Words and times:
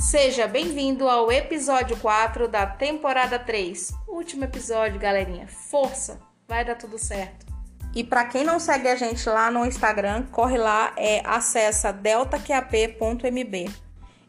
Seja 0.00 0.48
bem-vindo 0.48 1.06
ao 1.06 1.30
episódio 1.30 1.94
4 1.98 2.48
da 2.48 2.64
temporada 2.66 3.38
3. 3.38 3.92
Último 4.08 4.44
episódio, 4.44 4.98
galerinha. 4.98 5.46
Força, 5.46 6.18
vai 6.48 6.64
dar 6.64 6.74
tudo 6.74 6.98
certo. 6.98 7.46
E 7.94 8.02
para 8.02 8.24
quem 8.24 8.42
não 8.42 8.58
segue 8.58 8.88
a 8.88 8.96
gente 8.96 9.28
lá 9.28 9.50
no 9.50 9.66
Instagram, 9.66 10.24
corre 10.32 10.56
lá, 10.56 10.94
é 10.96 11.20
acessa 11.22 11.92
deltaqap.mb. 11.92 13.70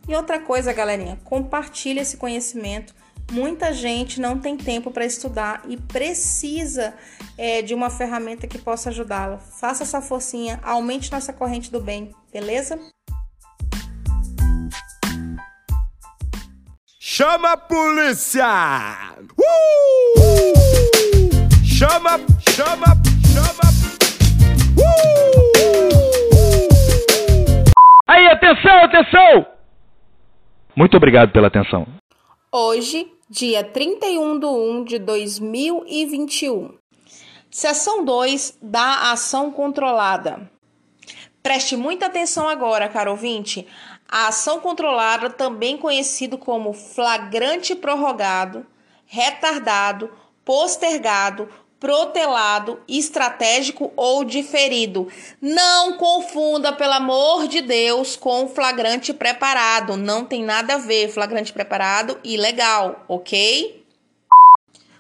E 0.10 0.14
outra 0.14 0.42
coisa, 0.42 0.74
galerinha, 0.74 1.18
compartilha 1.24 2.02
esse 2.02 2.18
conhecimento. 2.18 2.94
Muita 3.32 3.72
gente 3.72 4.20
não 4.20 4.38
tem 4.38 4.58
tempo 4.58 4.92
para 4.92 5.06
estudar 5.06 5.64
e 5.70 5.78
precisa 5.78 6.94
é, 7.38 7.62
de 7.62 7.74
uma 7.74 7.90
ferramenta 7.90 8.46
que 8.46 8.58
possa 8.58 8.90
ajudá-la. 8.90 9.38
Faça 9.38 9.84
essa 9.84 10.02
forcinha, 10.02 10.60
aumente 10.64 11.10
nossa 11.10 11.32
corrente 11.32 11.72
do 11.72 11.80
bem, 11.80 12.14
beleza? 12.30 12.78
Chama 17.14 17.52
a 17.52 17.58
polícia! 17.58 18.48
Uh! 19.38 19.44
Chama, 21.62 22.12
chama, 22.56 22.86
chama. 23.34 23.66
Uh! 24.78 24.82
Aí, 28.08 28.28
atenção, 28.28 28.78
atenção! 28.86 29.46
Muito 30.74 30.96
obrigado 30.96 31.34
pela 31.34 31.48
atenção. 31.50 31.86
Hoje, 32.50 33.12
dia 33.30 33.62
31 33.62 34.40
de 34.40 34.46
1 34.46 34.84
de 34.86 35.00
2021. 35.00 36.78
Seção 37.50 38.06
2 38.06 38.58
da 38.62 39.12
ação 39.12 39.52
controlada. 39.52 40.50
Preste 41.44 41.76
muita 41.76 42.06
atenção 42.06 42.48
agora, 42.48 42.88
caro 42.88 43.12
ouvinte. 43.12 43.68
A 44.12 44.28
ação 44.28 44.60
controlada, 44.60 45.30
também 45.30 45.78
conhecido 45.78 46.38
como 46.38 46.74
flagrante 46.74 47.74
prorrogado, 47.74 48.68
retardado, 49.06 50.12
postergado, 50.44 51.48
protelado, 51.80 52.80
estratégico 52.88 53.92
ou 53.96 54.26
diferido. 54.26 55.08
Não 55.42 55.94
confunda, 55.94 56.74
pelo 56.74 56.94
amor 56.94 57.48
de 57.48 57.62
Deus, 57.62 58.18
com 58.18 58.50
flagrante 58.50 59.14
preparado. 59.14 59.96
Não 59.96 60.26
tem 60.26 60.44
nada 60.44 60.76
a 60.76 60.78
ver 60.78 61.10
flagrante 61.10 61.54
preparado 61.54 62.20
e 62.22 62.36
legal, 62.36 63.06
ok? 63.08 63.84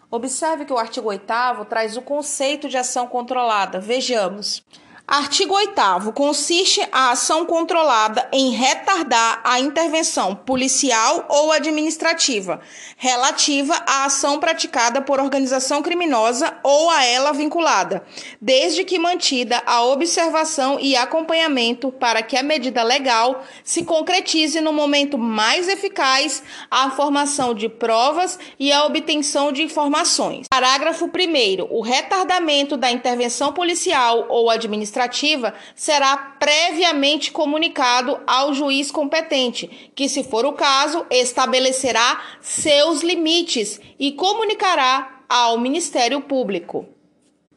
Observe 0.09 0.65
que 0.65 0.73
o 0.73 0.77
artigo 0.77 1.09
8 1.09 1.65
traz 1.69 1.95
o 1.97 2.01
conceito 2.01 2.67
de 2.67 2.77
ação 2.77 3.07
controlada. 3.07 3.79
Vejamos. 3.79 4.63
Artigo 5.11 5.53
8 5.55 6.13
consiste 6.13 6.81
a 6.89 7.11
ação 7.11 7.45
controlada 7.45 8.29
em 8.31 8.51
retardar 8.51 9.41
a 9.43 9.59
intervenção 9.59 10.33
policial 10.33 11.25
ou 11.27 11.51
administrativa 11.51 12.61
relativa 12.95 13.73
à 13.85 14.05
ação 14.05 14.39
praticada 14.39 15.01
por 15.01 15.19
organização 15.19 15.81
criminosa 15.81 16.53
ou 16.63 16.89
a 16.89 17.03
ela 17.03 17.33
vinculada, 17.33 18.05
desde 18.39 18.85
que 18.85 18.97
mantida 18.97 19.61
a 19.65 19.83
observação 19.83 20.79
e 20.79 20.95
acompanhamento 20.95 21.91
para 21.91 22.23
que 22.23 22.37
a 22.37 22.43
medida 22.43 22.81
legal 22.81 23.43
se 23.65 23.83
concretize 23.83 24.61
no 24.61 24.71
momento 24.71 25.17
mais 25.17 25.67
eficaz 25.67 26.41
a 26.69 26.89
formação 26.89 27.53
de 27.53 27.67
provas 27.67 28.39
e 28.57 28.71
a 28.71 28.85
obtenção 28.85 29.51
de 29.51 29.61
informações. 29.61 30.47
Parágrafo 30.49 31.07
1 31.07 31.67
o 31.69 31.81
retardamento 31.81 32.77
da 32.77 32.89
intervenção 32.89 33.51
policial 33.51 34.27
ou 34.29 34.49
administrativa 34.49 35.00
administrativa 35.05 35.53
será 35.75 36.17
previamente 36.39 37.31
comunicado 37.31 38.19
ao 38.25 38.53
juiz 38.53 38.91
competente, 38.91 39.91
que, 39.95 40.07
se 40.07 40.23
for 40.23 40.45
o 40.45 40.53
caso, 40.53 41.05
estabelecerá 41.09 42.21
seus 42.41 43.01
limites 43.01 43.79
e 43.99 44.11
comunicará 44.11 45.21
ao 45.27 45.57
Ministério 45.57 46.21
Público. 46.21 46.87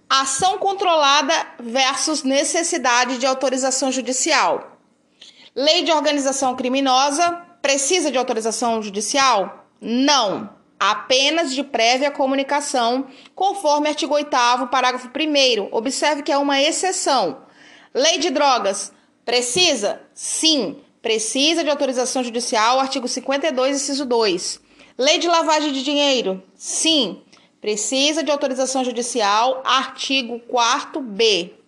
Ação 0.09 0.59
controlada 0.59 1.35
versus 1.59 2.23
necessidade 2.23 3.19
de 3.19 3.27
autorização 3.27 3.91
judicial. 3.91 4.79
Lei 5.55 5.83
de 5.83 5.93
organização 5.93 6.55
criminosa 6.55 7.31
precisa 7.63 8.11
de 8.11 8.19
autorização 8.19 8.83
judicial? 8.83 9.67
Não 9.81 10.64
apenas 10.91 11.55
de 11.55 11.63
prévia 11.63 12.11
comunicação, 12.11 13.07
conforme 13.35 13.89
artigo 13.89 14.15
8 14.15 14.31
parágrafo 14.71 15.09
1 15.09 15.69
Observe 15.71 16.23
que 16.23 16.33
é 16.33 16.39
uma 16.39 16.61
exceção. 16.61 17.43
Lei 17.93 18.19
de 18.19 18.31
drogas, 18.31 18.93
precisa? 19.25 20.01
Sim, 20.13 20.77
precisa 21.01 21.63
de 21.63 21.71
autorização 21.71 22.23
judicial, 22.25 22.81
artigo 22.81 23.07
52, 23.07 23.77
inciso 23.77 24.05
2. 24.05 24.61
Lei 24.97 25.19
de 25.19 25.29
lavagem 25.29 25.73
de 25.73 25.83
dinheiro, 25.83 26.43
sim, 26.55 27.23
precisa 27.61 28.23
de 28.23 28.31
autorização 28.31 28.85
judicial, 28.85 29.63
artigo 29.65 30.41
4b. 30.51 31.64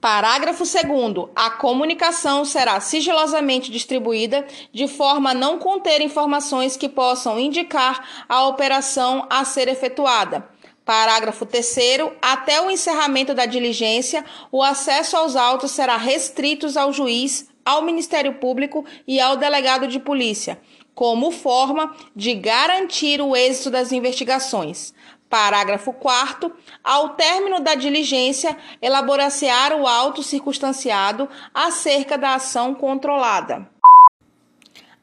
Parágrafo 0.00 0.64
2. 0.64 1.28
A 1.36 1.50
comunicação 1.50 2.42
será 2.42 2.80
sigilosamente 2.80 3.70
distribuída 3.70 4.46
de 4.72 4.88
forma 4.88 5.32
a 5.32 5.34
não 5.34 5.58
conter 5.58 6.00
informações 6.00 6.74
que 6.74 6.88
possam 6.88 7.38
indicar 7.38 8.24
a 8.26 8.46
operação 8.46 9.26
a 9.28 9.44
ser 9.44 9.68
efetuada. 9.68 10.48
Parágrafo 10.86 11.44
3. 11.44 11.76
Até 12.22 12.62
o 12.62 12.70
encerramento 12.70 13.34
da 13.34 13.44
diligência, 13.44 14.24
o 14.50 14.62
acesso 14.62 15.18
aos 15.18 15.36
autos 15.36 15.72
será 15.72 15.98
restrito 15.98 16.66
ao 16.78 16.94
juiz, 16.94 17.50
ao 17.62 17.82
Ministério 17.82 18.36
Público 18.36 18.86
e 19.06 19.20
ao 19.20 19.36
delegado 19.36 19.86
de 19.86 20.00
polícia, 20.00 20.58
como 20.94 21.30
forma 21.30 21.94
de 22.16 22.32
garantir 22.32 23.20
o 23.20 23.36
êxito 23.36 23.70
das 23.70 23.92
investigações. 23.92 24.94
Parágrafo 25.30 25.92
4 25.92 26.52
Ao 26.82 27.10
término 27.10 27.60
da 27.60 27.76
diligência, 27.76 28.56
elaborar-se-á 28.82 29.76
o 29.76 29.86
auto 29.86 30.24
circunstanciado 30.24 31.28
acerca 31.54 32.18
da 32.18 32.34
ação 32.34 32.74
controlada. 32.74 33.70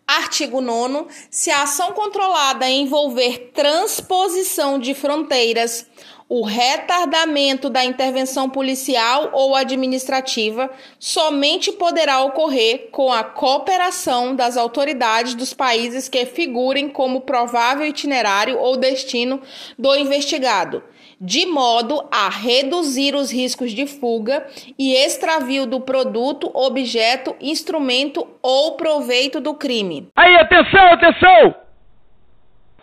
Artigo 0.06 0.60
9 0.60 1.08
Se 1.32 1.50
a 1.50 1.64
ação 1.64 1.94
controlada 1.94 2.70
envolver 2.70 3.52
transposição 3.54 4.78
de 4.78 4.94
fronteiras, 4.94 5.90
o 6.30 6.44
retardamento 6.44 7.70
da 7.70 7.86
intervenção 7.86 8.50
policial 8.50 9.30
ou 9.32 9.56
administrativa 9.56 10.70
somente 11.00 11.72
poderá 11.72 12.20
ocorrer 12.22 12.90
com 12.92 13.12
a 13.12 13.24
cooperação 13.24 14.36
das 14.36 14.58
autoridades 14.58 15.34
dos 15.34 15.54
países 15.54 16.10
que 16.10 16.26
figurem 16.26 16.90
como 16.90 17.22
provável 17.22 17.86
itinerário 17.86 18.58
ou 18.60 18.76
destino 18.76 19.42
do 19.80 19.96
investigado, 19.96 20.84
de 21.20 21.46
modo 21.46 22.06
a 22.12 22.30
reduzir 22.30 23.16
os 23.16 23.32
riscos 23.32 23.72
de 23.72 23.88
fuga 23.88 24.46
e 24.78 24.94
extravio 24.94 25.66
do 25.66 25.80
produto, 25.80 26.52
objeto, 26.54 27.36
instrumento 27.40 28.28
ou 28.42 28.76
proveito 28.76 29.40
do 29.40 29.54
crime. 29.54 30.10
Aí, 30.14 30.36
atenção, 30.36 30.88
atenção! 30.92 31.56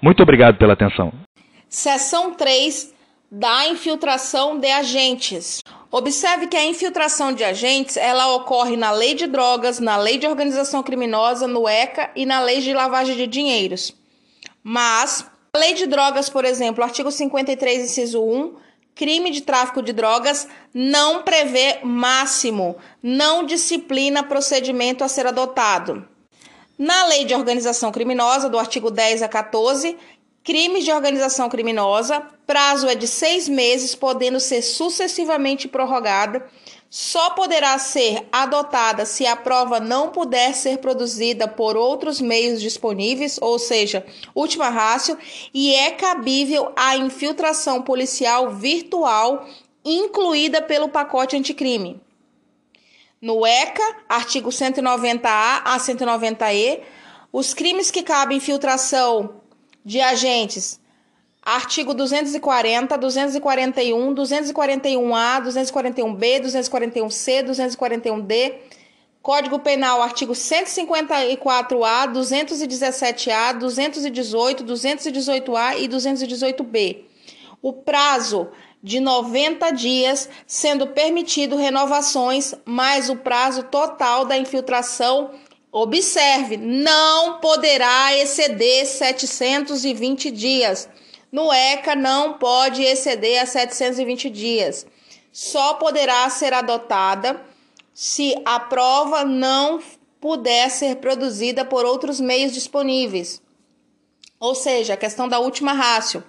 Muito 0.00 0.22
obrigado 0.22 0.56
pela 0.56 0.72
atenção. 0.72 1.12
Seção 1.68 2.34
3 2.34 2.93
da 3.36 3.66
infiltração 3.66 4.60
de 4.60 4.70
agentes. 4.70 5.60
Observe 5.90 6.46
que 6.46 6.56
a 6.56 6.64
infiltração 6.64 7.32
de 7.32 7.42
agentes 7.42 7.96
ela 7.96 8.32
ocorre 8.36 8.76
na 8.76 8.92
lei 8.92 9.14
de 9.14 9.26
drogas, 9.26 9.80
na 9.80 9.96
lei 9.96 10.18
de 10.18 10.26
organização 10.28 10.84
criminosa, 10.84 11.48
no 11.48 11.68
ECA 11.68 12.12
e 12.14 12.24
na 12.24 12.40
lei 12.40 12.60
de 12.60 12.72
lavagem 12.72 13.16
de 13.16 13.26
dinheiros. 13.26 13.92
Mas 14.62 15.26
a 15.52 15.58
lei 15.58 15.74
de 15.74 15.84
drogas, 15.84 16.28
por 16.28 16.44
exemplo, 16.44 16.84
artigo 16.84 17.10
53, 17.10 17.90
inciso 17.90 18.22
1, 18.22 18.54
crime 18.94 19.30
de 19.32 19.40
tráfico 19.40 19.82
de 19.82 19.92
drogas 19.92 20.46
não 20.72 21.22
prevê 21.22 21.80
máximo, 21.82 22.76
não 23.02 23.44
disciplina 23.44 24.22
procedimento 24.22 25.02
a 25.02 25.08
ser 25.08 25.26
adotado. 25.26 26.06
Na 26.76 27.06
lei 27.06 27.24
de 27.24 27.34
organização 27.34 27.92
criminosa, 27.92 28.48
do 28.48 28.58
artigo 28.58 28.90
10 28.90 29.22
a 29.22 29.28
14, 29.28 29.96
Crimes 30.44 30.84
de 30.84 30.92
organização 30.92 31.48
criminosa, 31.48 32.20
prazo 32.46 32.86
é 32.86 32.94
de 32.94 33.08
seis 33.08 33.48
meses, 33.48 33.94
podendo 33.94 34.38
ser 34.38 34.60
sucessivamente 34.60 35.66
prorrogada. 35.66 36.46
Só 36.90 37.30
poderá 37.30 37.78
ser 37.78 38.28
adotada 38.30 39.06
se 39.06 39.26
a 39.26 39.34
prova 39.34 39.80
não 39.80 40.10
puder 40.10 40.54
ser 40.54 40.78
produzida 40.78 41.48
por 41.48 41.78
outros 41.78 42.20
meios 42.20 42.60
disponíveis, 42.60 43.38
ou 43.40 43.58
seja, 43.58 44.04
última 44.34 44.68
rácio, 44.68 45.16
e 45.54 45.74
é 45.74 45.92
cabível 45.92 46.70
a 46.76 46.94
infiltração 46.94 47.80
policial 47.80 48.50
virtual 48.50 49.48
incluída 49.82 50.60
pelo 50.60 50.90
pacote 50.90 51.34
anticrime. 51.34 52.02
No 53.18 53.46
ECA, 53.46 53.96
artigo 54.10 54.50
190A 54.50 55.62
a 55.64 55.78
190E, 55.78 56.82
os 57.32 57.54
crimes 57.54 57.90
que 57.90 58.02
cabem 58.02 58.36
infiltração 58.36 59.40
de 59.84 60.00
agentes. 60.00 60.80
Artigo 61.42 61.92
240, 61.92 62.96
241, 62.96 64.14
241A, 64.14 65.42
241B, 65.42 66.40
241C, 66.40 67.44
241D, 67.44 68.54
Código 69.24 69.58
Penal, 69.58 70.02
artigo 70.02 70.32
154-A, 70.34 72.08
217-A, 72.08 73.52
218, 73.52 74.64
218-A 74.64 75.76
e 75.76 75.88
218-B. 75.88 77.04
O 77.62 77.72
prazo 77.72 78.48
de 78.82 79.00
90 79.00 79.70
dias, 79.70 80.28
sendo 80.46 80.88
permitido 80.88 81.56
renovações, 81.56 82.54
mais 82.66 83.08
o 83.08 83.16
prazo 83.16 83.62
total 83.62 84.26
da 84.26 84.36
infiltração, 84.36 85.30
observe, 85.74 86.56
não 86.56 87.40
poderá 87.40 88.16
exceder 88.16 88.86
720 88.86 90.30
dias. 90.30 90.88
No 91.32 91.52
ECA 91.52 91.96
não 91.96 92.34
pode 92.34 92.80
exceder 92.80 93.42
a 93.42 93.46
720 93.46 94.30
dias. 94.30 94.86
Só 95.32 95.74
poderá 95.74 96.30
ser 96.30 96.54
adotada 96.54 97.44
se 97.92 98.40
a 98.44 98.60
prova 98.60 99.24
não 99.24 99.82
puder 100.20 100.70
ser 100.70 100.96
produzida 100.96 101.64
por 101.64 101.84
outros 101.84 102.20
meios 102.20 102.52
disponíveis. 102.52 103.42
Ou 104.38 104.54
seja, 104.54 104.94
a 104.94 104.96
questão 104.96 105.28
da 105.28 105.40
última 105.40 105.72
rácio. 105.72 106.22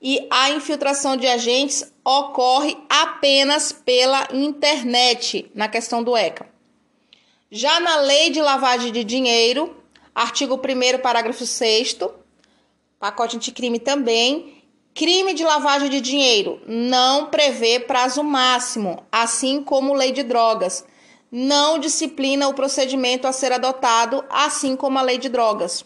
E 0.00 0.26
a 0.30 0.48
infiltração 0.52 1.18
de 1.18 1.26
agentes 1.26 1.92
ocorre 2.02 2.78
apenas 2.88 3.72
pela 3.72 4.26
internet, 4.32 5.50
na 5.54 5.68
questão 5.68 6.02
do 6.02 6.16
ECA. 6.16 6.49
Já 7.52 7.80
na 7.80 7.96
Lei 7.96 8.30
de 8.30 8.40
Lavagem 8.40 8.92
de 8.92 9.02
Dinheiro, 9.02 9.76
artigo 10.14 10.54
1, 10.54 11.00
parágrafo 11.00 11.44
6, 11.44 11.98
pacote 12.96 13.36
anticrime 13.36 13.80
também, 13.80 14.60
Crime 14.94 15.34
de 15.34 15.44
lavagem 15.44 15.88
de 15.88 16.00
dinheiro 16.00 16.60
não 16.66 17.26
prevê 17.26 17.78
prazo 17.78 18.22
máximo, 18.22 19.02
assim 19.10 19.62
como 19.62 19.94
lei 19.94 20.12
de 20.12 20.22
drogas. 20.22 20.84
Não 21.30 21.78
disciplina 21.78 22.48
o 22.48 22.54
procedimento 22.54 23.26
a 23.26 23.32
ser 23.32 23.52
adotado, 23.52 24.24
assim 24.28 24.76
como 24.76 24.98
a 24.98 25.02
lei 25.02 25.16
de 25.16 25.28
drogas. 25.28 25.84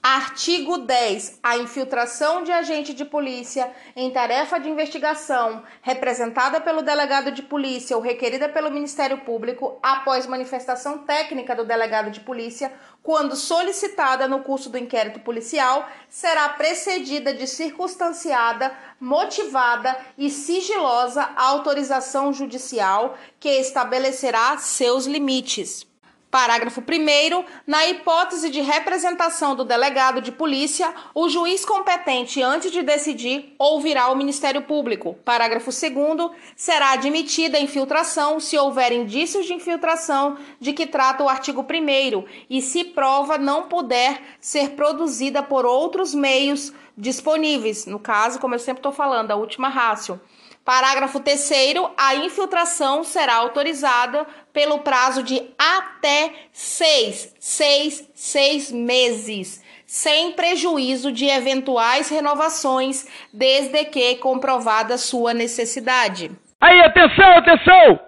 Artigo 0.00 0.78
10. 0.78 1.40
A 1.42 1.58
infiltração 1.58 2.44
de 2.44 2.52
agente 2.52 2.94
de 2.94 3.04
polícia 3.04 3.72
em 3.96 4.12
tarefa 4.12 4.60
de 4.60 4.70
investigação, 4.70 5.64
representada 5.82 6.60
pelo 6.60 6.82
delegado 6.82 7.32
de 7.32 7.42
polícia 7.42 7.96
ou 7.96 8.02
requerida 8.02 8.48
pelo 8.48 8.70
Ministério 8.70 9.18
Público 9.18 9.76
após 9.82 10.24
manifestação 10.24 10.98
técnica 10.98 11.52
do 11.56 11.64
delegado 11.64 12.12
de 12.12 12.20
polícia, 12.20 12.72
quando 13.02 13.34
solicitada 13.34 14.28
no 14.28 14.40
curso 14.40 14.70
do 14.70 14.78
inquérito 14.78 15.18
policial, 15.18 15.88
será 16.08 16.48
precedida 16.50 17.34
de 17.34 17.48
circunstanciada, 17.48 18.72
motivada 19.00 19.98
e 20.16 20.30
sigilosa 20.30 21.28
autorização 21.36 22.32
judicial 22.32 23.18
que 23.40 23.48
estabelecerá 23.48 24.58
seus 24.58 25.06
limites. 25.06 25.87
Parágrafo 26.30 26.82
1. 26.82 27.44
Na 27.66 27.86
hipótese 27.86 28.50
de 28.50 28.60
representação 28.60 29.56
do 29.56 29.64
delegado 29.64 30.20
de 30.20 30.30
polícia, 30.30 30.94
o 31.14 31.26
juiz 31.26 31.64
competente, 31.64 32.42
antes 32.42 32.70
de 32.70 32.82
decidir, 32.82 33.54
ouvirá 33.58 34.08
o 34.08 34.16
Ministério 34.16 34.60
Público. 34.62 35.14
Parágrafo 35.24 35.70
2. 35.70 36.30
Será 36.54 36.92
admitida 36.92 37.56
a 37.56 37.60
infiltração 37.60 38.38
se 38.38 38.58
houver 38.58 38.92
indícios 38.92 39.46
de 39.46 39.54
infiltração 39.54 40.36
de 40.60 40.74
que 40.74 40.86
trata 40.86 41.24
o 41.24 41.28
artigo 41.30 41.62
1 41.62 42.24
e 42.50 42.60
se 42.60 42.84
prova 42.84 43.38
não 43.38 43.62
puder 43.62 44.20
ser 44.38 44.70
produzida 44.70 45.42
por 45.42 45.64
outros 45.64 46.14
meios 46.14 46.74
disponíveis. 46.96 47.86
No 47.86 47.98
caso, 47.98 48.38
como 48.38 48.54
eu 48.54 48.58
sempre 48.58 48.80
estou 48.80 48.92
falando, 48.92 49.30
a 49.30 49.36
última 49.36 49.68
rácio. 49.68 50.20
Parágrafo 50.68 51.18
3. 51.18 51.50
A 51.96 52.14
infiltração 52.16 53.02
será 53.02 53.36
autorizada 53.36 54.26
pelo 54.52 54.80
prazo 54.80 55.22
de 55.22 55.42
até 55.58 56.30
seis, 56.52 57.34
seis, 57.40 58.06
seis 58.14 58.70
meses, 58.70 59.64
sem 59.86 60.32
prejuízo 60.32 61.10
de 61.10 61.24
eventuais 61.24 62.10
renovações, 62.10 63.06
desde 63.32 63.82
que 63.86 64.16
comprovada 64.16 64.98
sua 64.98 65.32
necessidade. 65.32 66.30
Aí, 66.60 66.82
atenção, 66.82 67.38
atenção! 67.38 68.00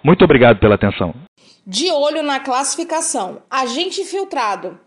Muito 0.00 0.24
obrigado 0.24 0.60
pela 0.60 0.76
atenção. 0.76 1.12
De 1.66 1.90
olho 1.90 2.22
na 2.22 2.38
classificação. 2.38 3.42
Agente 3.50 4.00
infiltrado. 4.00 4.78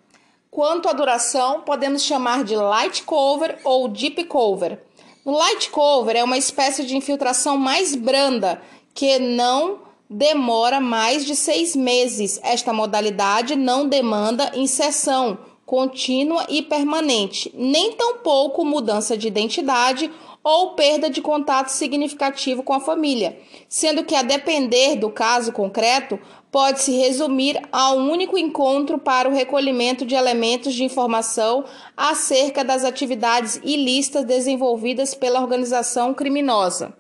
Quanto 0.50 0.88
à 0.88 0.94
duração, 0.94 1.63
podemos 1.63 2.01
chamar 2.01 2.46
de 2.46 2.56
light 2.56 3.04
cover 3.04 3.58
ou 3.66 3.90
deep 3.90 4.24
cover. 4.24 4.80
O 5.25 5.31
light 5.31 5.72
cover 5.72 6.16
é 6.16 6.24
uma 6.24 6.38
espécie 6.38 6.86
de 6.86 6.95
infiltração 6.95 7.57
mais 7.57 7.95
branda 7.95 8.62
que 8.94 9.18
não 9.18 9.80
demora 10.07 10.80
mais 10.80 11.25
de 11.25 11.36
seis 11.36 11.75
meses. 11.75 12.39
Esta 12.44 12.72
modalidade 12.72 13.56
não 13.56 13.88
demanda 13.88 14.51
inserção 14.54 15.39
contínua 15.66 16.45
e 16.48 16.62
permanente, 16.62 17.51
nem 17.56 17.94
tampouco 17.94 18.63
mudança 18.63 19.18
de 19.18 19.27
identidade 19.27 20.12
ou 20.45 20.75
perda 20.75 21.09
de 21.09 21.24
contato 21.24 21.69
significativo 21.69 22.62
com 22.62 22.71
a 22.71 22.80
família, 22.80 23.36
sendo 23.68 24.03
que, 24.03 24.13
a 24.13 24.21
depender 24.21 24.95
do 24.95 25.09
caso 25.09 25.51
concreto, 25.51 26.19
pode 26.51 26.83
se 26.83 26.95
resumir 26.95 27.59
a 27.71 27.92
um 27.94 28.12
único 28.12 28.38
encontro 28.38 29.00
para 29.00 29.27
o 29.27 29.33
recolhimento 29.33 30.06
de 30.06 30.13
elementos 30.13 30.75
de 30.75 30.83
informação 30.83 31.65
acerca 31.97 32.63
das 32.63 32.83
atividades 32.83 33.59
ilícitas 33.63 34.24
desenvolvidas 34.24 35.15
pela 35.15 35.42
organização 35.42 36.13
criminosa. 36.13 36.95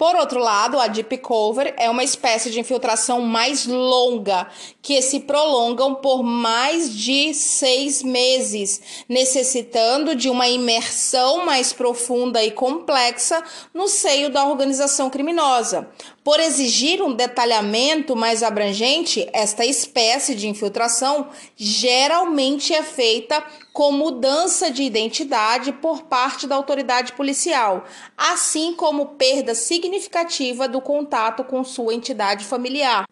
Por 0.00 0.16
outro 0.16 0.40
lado, 0.40 0.80
a 0.80 0.86
deep 0.86 1.18
cover 1.18 1.74
é 1.76 1.90
uma 1.90 2.02
espécie 2.02 2.48
de 2.48 2.58
infiltração 2.58 3.20
mais 3.20 3.66
longa, 3.66 4.48
que 4.80 5.02
se 5.02 5.20
prolongam 5.20 5.94
por 5.94 6.22
mais 6.22 6.90
de 6.90 7.34
seis 7.34 8.02
meses, 8.02 9.04
necessitando 9.06 10.14
de 10.16 10.30
uma 10.30 10.48
imersão 10.48 11.44
mais 11.44 11.74
profunda 11.74 12.42
e 12.42 12.50
complexa 12.50 13.44
no 13.74 13.88
seio 13.88 14.30
da 14.30 14.46
organização 14.46 15.10
criminosa. 15.10 15.86
Por 16.30 16.38
exigir 16.38 17.02
um 17.02 17.12
detalhamento 17.12 18.14
mais 18.14 18.44
abrangente, 18.44 19.28
esta 19.32 19.66
espécie 19.66 20.32
de 20.36 20.46
infiltração 20.46 21.30
geralmente 21.56 22.72
é 22.72 22.84
feita 22.84 23.44
com 23.72 23.90
mudança 23.90 24.70
de 24.70 24.84
identidade 24.84 25.72
por 25.72 26.02
parte 26.02 26.46
da 26.46 26.54
autoridade 26.54 27.14
policial, 27.14 27.84
assim 28.16 28.72
como 28.74 29.06
perda 29.06 29.56
significativa 29.56 30.68
do 30.68 30.80
contato 30.80 31.42
com 31.42 31.64
sua 31.64 31.94
entidade 31.94 32.44
familiar. 32.44 33.06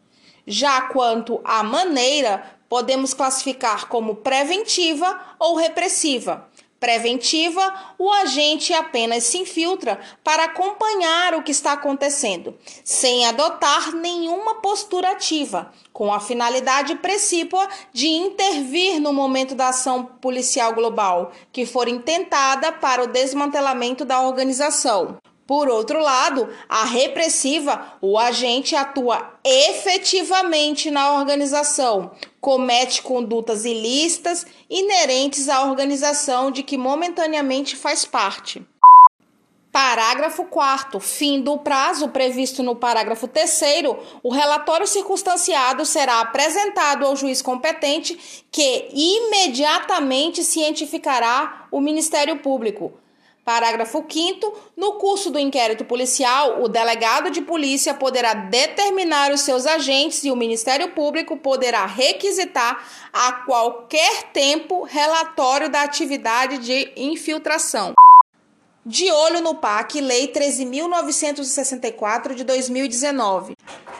Já 0.46 0.82
quanto 0.82 1.40
à 1.42 1.64
maneira, 1.64 2.56
podemos 2.68 3.14
classificar 3.14 3.88
como 3.88 4.14
preventiva 4.14 5.20
ou 5.40 5.56
repressiva 5.56 6.47
preventiva, 6.80 7.94
o 7.98 8.10
agente 8.10 8.72
apenas 8.72 9.24
se 9.24 9.38
infiltra 9.38 9.98
para 10.22 10.44
acompanhar 10.44 11.34
o 11.34 11.42
que 11.42 11.50
está 11.50 11.72
acontecendo, 11.72 12.56
sem 12.84 13.26
adotar 13.26 13.94
nenhuma 13.94 14.56
postura 14.56 15.10
ativa, 15.10 15.72
com 15.92 16.12
a 16.12 16.20
finalidade 16.20 16.94
precípua 16.96 17.68
de 17.92 18.06
intervir 18.06 19.00
no 19.00 19.12
momento 19.12 19.54
da 19.54 19.68
ação 19.68 20.04
policial 20.04 20.72
global 20.72 21.32
que 21.52 21.66
for 21.66 21.88
intentada 21.88 22.70
para 22.72 23.02
o 23.02 23.08
desmantelamento 23.08 24.04
da 24.04 24.20
organização. 24.20 25.18
Por 25.48 25.66
outro 25.66 25.98
lado, 25.98 26.46
a 26.68 26.84
repressiva, 26.84 27.96
o 28.02 28.18
agente 28.18 28.76
atua 28.76 29.32
efetivamente 29.42 30.90
na 30.90 31.14
organização, 31.14 32.10
comete 32.38 33.00
condutas 33.00 33.64
ilícitas 33.64 34.44
inerentes 34.68 35.48
à 35.48 35.64
organização 35.64 36.50
de 36.50 36.62
que 36.62 36.76
momentaneamente 36.76 37.76
faz 37.76 38.04
parte. 38.04 38.62
Parágrafo 39.72 40.44
4. 40.44 41.00
Fim 41.00 41.40
do 41.40 41.56
prazo 41.56 42.10
previsto 42.10 42.62
no 42.62 42.76
parágrafo 42.76 43.26
3, 43.26 43.84
o 44.22 44.30
relatório 44.30 44.86
circunstanciado 44.86 45.86
será 45.86 46.20
apresentado 46.20 47.06
ao 47.06 47.16
juiz 47.16 47.40
competente, 47.40 48.44
que 48.52 48.90
imediatamente 48.92 50.44
cientificará 50.44 51.68
o 51.70 51.80
Ministério 51.80 52.36
Público. 52.36 52.92
Parágrafo 53.48 54.04
5. 54.06 54.58
No 54.76 54.98
curso 54.98 55.30
do 55.30 55.38
inquérito 55.38 55.82
policial, 55.82 56.62
o 56.62 56.68
delegado 56.68 57.30
de 57.30 57.40
polícia 57.40 57.94
poderá 57.94 58.34
determinar 58.34 59.32
os 59.32 59.40
seus 59.40 59.64
agentes 59.64 60.22
e 60.22 60.30
o 60.30 60.36
Ministério 60.36 60.90
Público 60.90 61.34
poderá 61.34 61.86
requisitar 61.86 62.86
a 63.10 63.32
qualquer 63.46 64.24
tempo 64.34 64.82
relatório 64.82 65.70
da 65.70 65.80
atividade 65.80 66.58
de 66.58 66.92
infiltração. 66.94 67.94
De 68.84 69.10
olho 69.10 69.40
no 69.40 69.54
PAC, 69.54 69.98
Lei 69.98 70.30
13.964 70.30 72.34
de 72.34 72.44
2019. 72.44 73.56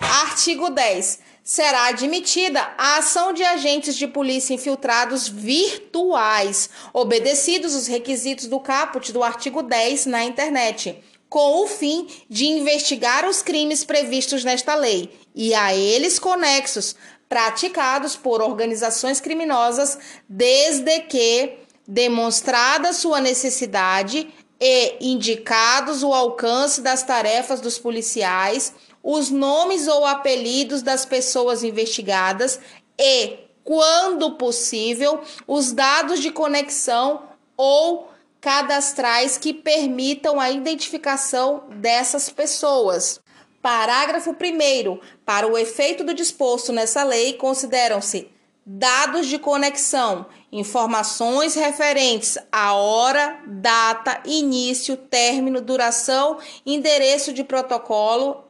Artigo 0.08 0.70
10 0.70 1.18
será 1.44 1.88
admitida 1.88 2.60
a 2.78 2.96
ação 2.96 3.32
de 3.32 3.44
agentes 3.44 3.94
de 3.94 4.06
polícia 4.06 4.54
infiltrados 4.54 5.28
virtuais, 5.28 6.70
obedecidos 6.94 7.74
os 7.74 7.86
requisitos 7.86 8.46
do 8.46 8.58
caput 8.58 9.12
do 9.12 9.22
artigo 9.22 9.62
10 9.62 10.06
na 10.06 10.24
internet, 10.24 11.02
com 11.28 11.62
o 11.62 11.66
fim 11.66 12.08
de 12.28 12.46
investigar 12.46 13.28
os 13.28 13.42
crimes 13.42 13.84
previstos 13.84 14.44
nesta 14.44 14.74
lei 14.74 15.10
e 15.34 15.54
a 15.54 15.74
eles 15.74 16.18
conexos 16.18 16.96
praticados 17.28 18.16
por 18.16 18.40
organizações 18.40 19.20
criminosas, 19.20 19.98
desde 20.26 21.00
que 21.00 21.58
demonstrada 21.86 22.94
sua 22.94 23.20
necessidade 23.20 24.26
e 24.60 24.96
indicados 25.00 26.02
o 26.02 26.12
alcance 26.12 26.80
das 26.80 27.02
tarefas 27.02 27.60
dos 27.60 27.78
policiais, 27.78 28.72
os 29.10 29.30
nomes 29.30 29.88
ou 29.88 30.04
apelidos 30.04 30.82
das 30.82 31.06
pessoas 31.06 31.64
investigadas 31.64 32.60
e, 32.98 33.38
quando 33.64 34.32
possível, 34.32 35.22
os 35.46 35.72
dados 35.72 36.20
de 36.20 36.30
conexão 36.30 37.22
ou 37.56 38.10
cadastrais 38.38 39.38
que 39.38 39.54
permitam 39.54 40.38
a 40.38 40.50
identificação 40.50 41.62
dessas 41.70 42.28
pessoas. 42.28 43.18
Parágrafo 43.62 44.32
1. 44.32 44.98
Para 45.24 45.46
o 45.46 45.56
efeito 45.56 46.04
do 46.04 46.12
disposto 46.12 46.70
nessa 46.70 47.02
lei, 47.02 47.32
consideram-se 47.32 48.28
dados 48.66 49.26
de 49.26 49.38
conexão, 49.38 50.26
informações 50.52 51.54
referentes 51.54 52.36
à 52.52 52.74
hora, 52.74 53.40
data, 53.46 54.20
início, 54.26 54.98
término, 54.98 55.62
duração, 55.62 56.36
endereço 56.66 57.32
de 57.32 57.42
protocolo 57.42 58.44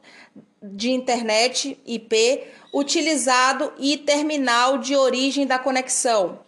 de 0.61 0.91
internet 0.91 1.79
IP 1.85 2.43
utilizado 2.73 3.71
e 3.77 3.97
terminal 3.97 4.77
de 4.77 4.95
origem 4.95 5.47
da 5.47 5.57
conexão. 5.57 6.39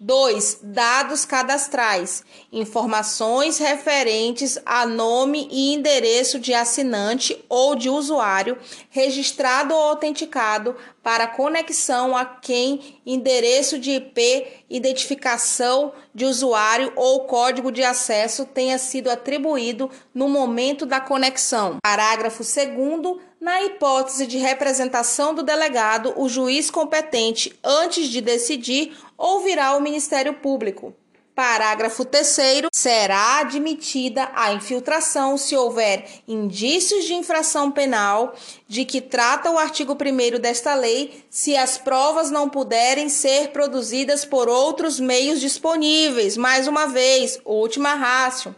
2. 0.00 0.60
Dados 0.62 1.24
cadastrais. 1.24 2.22
Informações 2.52 3.58
referentes 3.58 4.56
a 4.64 4.86
nome 4.86 5.48
e 5.50 5.74
endereço 5.74 6.38
de 6.38 6.54
assinante 6.54 7.44
ou 7.48 7.74
de 7.74 7.90
usuário 7.90 8.56
registrado 8.90 9.74
ou 9.74 9.80
autenticado 9.90 10.76
para 11.02 11.26
conexão 11.26 12.16
a 12.16 12.24
quem 12.24 13.00
endereço 13.04 13.76
de 13.76 13.92
IP, 13.92 14.46
identificação 14.70 15.92
de 16.14 16.24
usuário 16.24 16.92
ou 16.94 17.24
código 17.24 17.72
de 17.72 17.82
acesso 17.82 18.44
tenha 18.46 18.78
sido 18.78 19.10
atribuído 19.10 19.90
no 20.14 20.28
momento 20.28 20.86
da 20.86 21.00
conexão. 21.00 21.78
Parágrafo 21.82 22.44
2 22.44 23.27
na 23.40 23.62
hipótese 23.62 24.26
de 24.26 24.38
representação 24.38 25.34
do 25.34 25.42
delegado, 25.42 26.12
o 26.16 26.28
juiz 26.28 26.70
competente, 26.70 27.56
antes 27.62 28.08
de 28.08 28.20
decidir, 28.20 28.96
ouvirá 29.16 29.76
o 29.76 29.80
Ministério 29.80 30.34
Público. 30.34 30.92
Parágrafo 31.34 32.04
3. 32.04 32.66
Será 32.72 33.38
admitida 33.38 34.28
a 34.34 34.52
infiltração 34.52 35.38
se 35.38 35.56
houver 35.56 36.04
indícios 36.26 37.04
de 37.04 37.14
infração 37.14 37.70
penal 37.70 38.34
de 38.66 38.84
que 38.84 39.00
trata 39.00 39.48
o 39.48 39.56
artigo 39.56 39.92
1 39.92 40.40
desta 40.40 40.74
lei, 40.74 41.24
se 41.30 41.56
as 41.56 41.78
provas 41.78 42.28
não 42.28 42.48
puderem 42.48 43.08
ser 43.08 43.52
produzidas 43.52 44.24
por 44.24 44.48
outros 44.48 44.98
meios 44.98 45.40
disponíveis. 45.40 46.36
Mais 46.36 46.66
uma 46.66 46.86
vez, 46.86 47.40
última 47.44 47.94
rácio. 47.94 48.52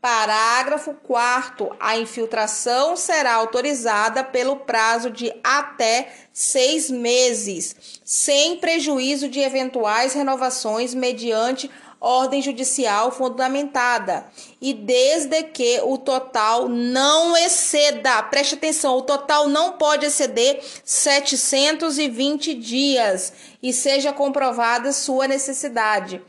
Parágrafo 0.00 0.94
4. 0.94 1.76
A 1.78 1.98
infiltração 1.98 2.96
será 2.96 3.34
autorizada 3.34 4.24
pelo 4.24 4.56
prazo 4.56 5.10
de 5.10 5.30
até 5.44 6.10
seis 6.32 6.90
meses, 6.90 8.00
sem 8.02 8.56
prejuízo 8.56 9.28
de 9.28 9.40
eventuais 9.40 10.14
renovações 10.14 10.94
mediante 10.94 11.70
ordem 12.00 12.40
judicial 12.40 13.12
fundamentada 13.12 14.24
e 14.58 14.72
desde 14.72 15.42
que 15.42 15.82
o 15.84 15.98
total 15.98 16.66
não 16.66 17.36
exceda, 17.36 18.22
preste 18.22 18.54
atenção, 18.54 18.96
o 18.96 19.02
total 19.02 19.50
não 19.50 19.72
pode 19.72 20.06
exceder 20.06 20.64
720 20.82 22.54
dias 22.54 23.34
e 23.62 23.70
seja 23.70 24.14
comprovada 24.14 24.92
sua 24.94 25.28
necessidade. 25.28 26.22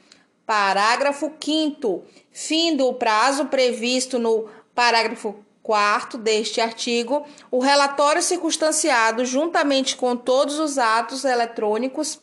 Parágrafo 0.46 1.32
5 1.42 2.04
Findo 2.32 2.88
o 2.88 2.94
prazo 2.94 3.46
previsto 3.46 4.18
no 4.18 4.48
parágrafo 4.74 5.36
4 5.62 6.18
deste 6.18 6.60
artigo, 6.60 7.26
o 7.50 7.60
relatório 7.60 8.22
circunstanciado, 8.22 9.26
juntamente 9.26 9.96
com 9.96 10.16
todos 10.16 10.60
os 10.60 10.78
atos 10.78 11.24
eletrônicos 11.24 12.20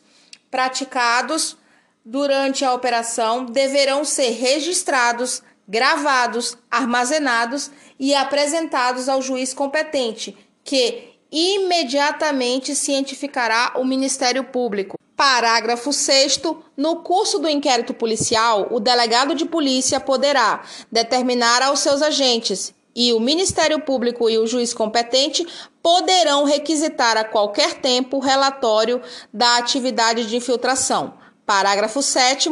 praticados 0.51 1.57
durante 2.03 2.65
a 2.65 2.73
operação, 2.73 3.45
deverão 3.45 4.03
ser 4.03 4.31
registrados, 4.31 5.43
gravados, 5.67 6.57
armazenados 6.69 7.69
e 7.99 8.15
apresentados 8.15 9.07
ao 9.07 9.21
juiz 9.21 9.53
competente, 9.53 10.35
que 10.63 11.09
imediatamente 11.31 12.75
cientificará 12.75 13.73
o 13.75 13.85
Ministério 13.85 14.43
Público. 14.43 14.97
Parágrafo 15.19 15.91
6. 15.91 16.43
No 16.77 17.03
curso 17.03 17.39
do 17.39 17.49
inquérito 17.49 17.93
policial, 17.93 18.69
o 18.71 18.79
delegado 18.79 19.35
de 19.35 19.43
polícia 19.43 19.99
poderá 19.99 20.63
determinar 20.89 21.61
aos 21.61 21.81
seus 21.81 22.01
agentes 22.01 22.73
e 22.95 23.11
o 23.11 23.19
Ministério 23.19 23.81
Público 23.81 24.29
e 24.29 24.37
o 24.37 24.47
juiz 24.47 24.73
competente 24.73 25.45
poderão 25.83 26.45
requisitar 26.45 27.17
a 27.17 27.25
qualquer 27.25 27.81
tempo 27.81 28.19
relatório 28.19 29.01
da 29.33 29.57
atividade 29.57 30.25
de 30.25 30.37
infiltração. 30.37 31.15
Parágrafo 31.45 32.01
7. 32.01 32.49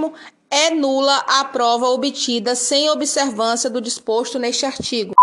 É 0.51 0.69
nula 0.69 1.23
a 1.25 1.45
prova 1.45 1.87
obtida 1.87 2.53
sem 2.53 2.89
observância 2.89 3.69
do 3.69 3.79
disposto 3.79 4.37
neste 4.37 4.65
artigo. 4.65 5.13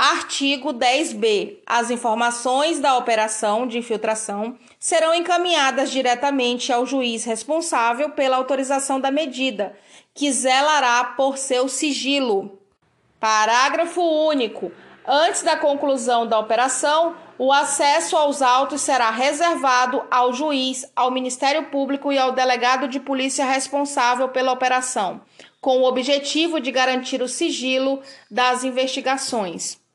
Artigo 0.00 0.72
10b. 0.72 1.58
As 1.66 1.90
informações 1.90 2.78
da 2.78 2.96
operação 2.96 3.66
de 3.66 3.78
infiltração 3.78 4.56
serão 4.78 5.12
encaminhadas 5.12 5.90
diretamente 5.90 6.72
ao 6.72 6.86
juiz 6.86 7.24
responsável 7.24 8.10
pela 8.10 8.36
autorização 8.36 9.00
da 9.00 9.10
medida, 9.10 9.76
que 10.14 10.30
zelará 10.30 11.02
por 11.02 11.36
seu 11.36 11.68
sigilo. 11.68 12.60
Parágrafo 13.18 14.00
único. 14.00 14.70
Antes 15.04 15.42
da 15.42 15.56
conclusão 15.56 16.28
da 16.28 16.38
operação, 16.38 17.16
o 17.36 17.52
acesso 17.52 18.16
aos 18.16 18.40
autos 18.40 18.80
será 18.80 19.10
reservado 19.10 20.04
ao 20.12 20.32
juiz, 20.32 20.88
ao 20.94 21.10
Ministério 21.10 21.70
Público 21.70 22.12
e 22.12 22.18
ao 22.20 22.30
delegado 22.30 22.86
de 22.86 23.00
polícia 23.00 23.44
responsável 23.44 24.28
pela 24.28 24.52
operação, 24.52 25.20
com 25.60 25.78
o 25.78 25.88
objetivo 25.88 26.60
de 26.60 26.70
garantir 26.70 27.20
o 27.20 27.26
sigilo 27.26 28.00
das 28.30 28.62
investigações. 28.62 29.87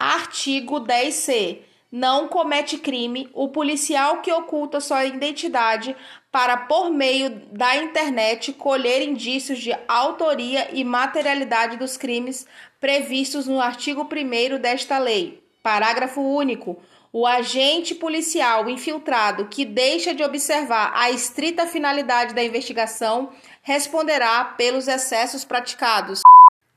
Artigo 0.00 0.80
10c. 0.80 1.58
Não 1.92 2.26
comete 2.26 2.78
crime 2.78 3.28
o 3.34 3.48
policial 3.48 4.22
que 4.22 4.32
oculta 4.32 4.80
sua 4.80 5.04
identidade 5.04 5.94
para, 6.32 6.56
por 6.56 6.88
meio 6.88 7.28
da 7.52 7.76
internet, 7.76 8.54
colher 8.54 9.02
indícios 9.02 9.58
de 9.58 9.76
autoria 9.86 10.70
e 10.72 10.82
materialidade 10.84 11.76
dos 11.76 11.98
crimes 11.98 12.46
previstos 12.80 13.46
no 13.46 13.60
artigo 13.60 14.08
1 14.10 14.58
desta 14.58 14.96
lei. 14.96 15.42
Parágrafo 15.62 16.22
único. 16.22 16.80
O 17.12 17.26
agente 17.26 17.94
policial 17.94 18.70
infiltrado 18.70 19.48
que 19.48 19.66
deixa 19.66 20.14
de 20.14 20.22
observar 20.22 20.92
a 20.94 21.10
estrita 21.10 21.66
finalidade 21.66 22.32
da 22.32 22.42
investigação 22.42 23.32
responderá 23.62 24.44
pelos 24.44 24.88
excessos 24.88 25.44
praticados. 25.44 26.22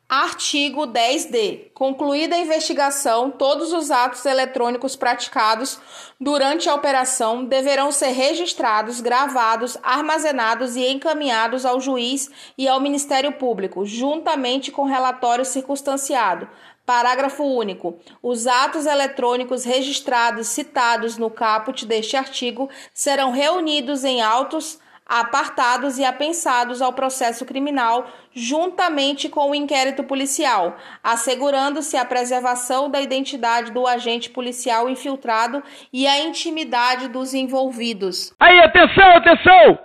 Artigo 0.08 0.86
10D. 0.86 1.72
Concluída 1.74 2.36
a 2.36 2.40
investigação, 2.40 3.32
todos 3.32 3.74
os 3.74 3.90
atos 3.90 4.26
eletrônicos 4.26 4.96
praticados 4.96 5.80
durante 6.20 6.70
a 6.70 6.76
operação 6.76 7.46
deverão 7.46 7.92
ser 7.92 8.10
registrados, 8.10 9.02
gravados, 9.02 9.78
armazenados 9.82 10.76
e 10.76 10.88
encaminhados 10.88 11.66
ao 11.66 11.80
juiz 11.80 12.30
e 12.58 12.68
ao 12.68 12.80
Ministério 12.80 13.32
Público, 13.32 13.86
juntamente 13.86 14.72
com 14.72 14.84
relatório 14.84 15.46
circunstanciado. 15.46 16.48
Parágrafo 16.86 17.46
único. 17.46 17.98
Os 18.22 18.46
atos 18.46 18.86
eletrônicos 18.86 19.64
registrados 19.64 20.48
citados 20.48 21.18
no 21.18 21.30
caput 21.30 21.86
deste 21.86 22.18
artigo 22.18 22.70
serão 22.94 23.32
reunidos 23.32 24.04
em 24.04 24.22
autos 24.22 24.80
apartados 25.06 25.98
e 25.98 26.06
apensados 26.06 26.82
ao 26.82 26.94
processo 26.94 27.46
criminal, 27.46 28.08
juntamente 28.34 29.30
com 29.30 29.52
o 29.52 29.56
inquérito 29.56 30.04
policial, 30.04 30.78
assegurando-se 31.04 31.98
a 31.98 32.06
preservação 32.06 32.90
da 32.90 33.02
identidade 33.02 33.72
do 33.72 33.86
agente 33.86 34.30
policial 34.30 34.90
infiltrado 34.90 35.62
e 35.92 36.08
a 36.08 36.20
intimidade 36.20 37.08
dos 37.08 37.34
envolvidos. 37.34 38.34
Aí, 38.40 38.60
atenção, 38.60 39.10
atenção! 39.18 39.80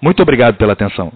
Muito 0.00 0.22
obrigado 0.22 0.56
pela 0.56 0.74
atenção. 0.74 1.12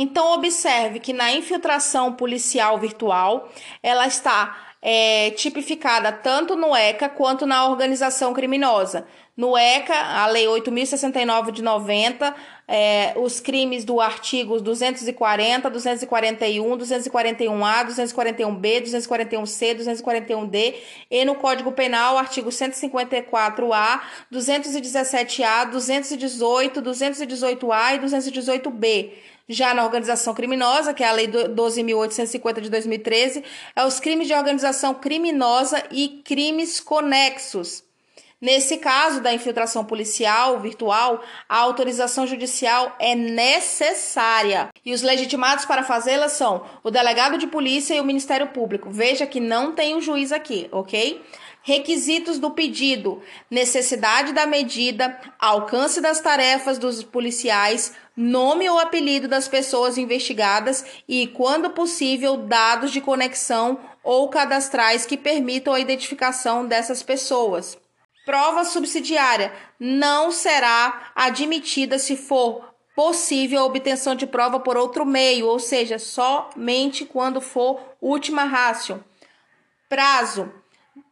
Então 0.00 0.32
observe 0.32 1.00
que 1.00 1.12
na 1.12 1.32
infiltração 1.32 2.12
policial 2.12 2.78
virtual, 2.78 3.48
ela 3.82 4.06
está 4.06 4.67
é, 4.80 5.30
tipificada 5.32 6.12
tanto 6.12 6.56
no 6.56 6.74
ECA 6.74 7.08
quanto 7.08 7.46
na 7.46 7.66
organização 7.66 8.32
criminosa. 8.32 9.06
No 9.36 9.56
ECA, 9.56 9.94
a 9.94 10.26
Lei 10.26 10.46
8.069 10.46 11.52
de 11.52 11.62
90, 11.62 12.34
é, 12.66 13.14
os 13.16 13.38
crimes 13.38 13.84
do 13.84 14.00
artigo 14.00 14.60
240, 14.60 15.70
241, 15.70 16.76
241A, 16.76 17.86
241B, 17.86 18.82
241C, 18.82 19.76
241D 19.78 20.74
e 21.08 21.24
no 21.24 21.36
Código 21.36 21.70
Penal, 21.70 22.18
artigo 22.18 22.50
154A, 22.50 24.00
217A, 24.32 25.70
218, 25.70 26.82
218A 26.82 27.94
e 27.94 27.98
218B. 28.00 29.12
Já 29.48 29.72
na 29.72 29.82
organização 29.82 30.34
criminosa, 30.34 30.92
que 30.92 31.02
é 31.02 31.08
a 31.08 31.12
Lei 31.12 31.26
12.850 31.26 32.60
de 32.60 32.68
2013, 32.68 33.42
é 33.74 33.84
os 33.84 33.98
crimes 33.98 34.26
de 34.26 34.34
organização 34.34 34.94
criminosa 34.94 35.82
e 35.90 36.20
crimes 36.22 36.80
conexos. 36.80 37.82
Nesse 38.40 38.76
caso 38.76 39.20
da 39.20 39.32
infiltração 39.32 39.84
policial 39.84 40.60
virtual, 40.60 41.24
a 41.48 41.56
autorização 41.58 42.24
judicial 42.24 42.94
é 43.00 43.14
necessária 43.16 44.68
e 44.84 44.92
os 44.92 45.02
legitimados 45.02 45.64
para 45.64 45.82
fazê-la 45.82 46.28
são 46.28 46.64
o 46.84 46.90
delegado 46.90 47.36
de 47.36 47.48
polícia 47.48 47.94
e 47.94 48.00
o 48.00 48.04
Ministério 48.04 48.46
Público. 48.48 48.90
Veja 48.90 49.26
que 49.26 49.40
não 49.40 49.72
tem 49.72 49.96
o 49.96 50.00
juiz 50.00 50.30
aqui, 50.30 50.68
ok? 50.70 51.20
Requisitos 51.68 52.38
do 52.38 52.50
pedido: 52.52 53.22
necessidade 53.50 54.32
da 54.32 54.46
medida, 54.46 55.20
alcance 55.38 56.00
das 56.00 56.18
tarefas 56.18 56.78
dos 56.78 57.02
policiais, 57.02 57.92
nome 58.16 58.66
ou 58.70 58.78
apelido 58.78 59.28
das 59.28 59.48
pessoas 59.48 59.98
investigadas 59.98 60.82
e, 61.06 61.26
quando 61.26 61.68
possível, 61.68 62.38
dados 62.38 62.90
de 62.90 63.02
conexão 63.02 63.78
ou 64.02 64.30
cadastrais 64.30 65.04
que 65.04 65.18
permitam 65.18 65.74
a 65.74 65.78
identificação 65.78 66.64
dessas 66.64 67.02
pessoas. 67.02 67.76
Prova 68.24 68.64
subsidiária 68.64 69.52
não 69.78 70.30
será 70.30 71.12
admitida 71.14 71.98
se 71.98 72.16
for 72.16 72.64
possível 72.96 73.60
a 73.60 73.66
obtenção 73.66 74.14
de 74.14 74.26
prova 74.26 74.58
por 74.58 74.78
outro 74.78 75.04
meio, 75.04 75.46
ou 75.46 75.58
seja, 75.58 75.98
somente 75.98 77.04
quando 77.04 77.42
for 77.42 77.78
última 78.00 78.44
rácio. 78.44 79.04
Prazo 79.86 80.50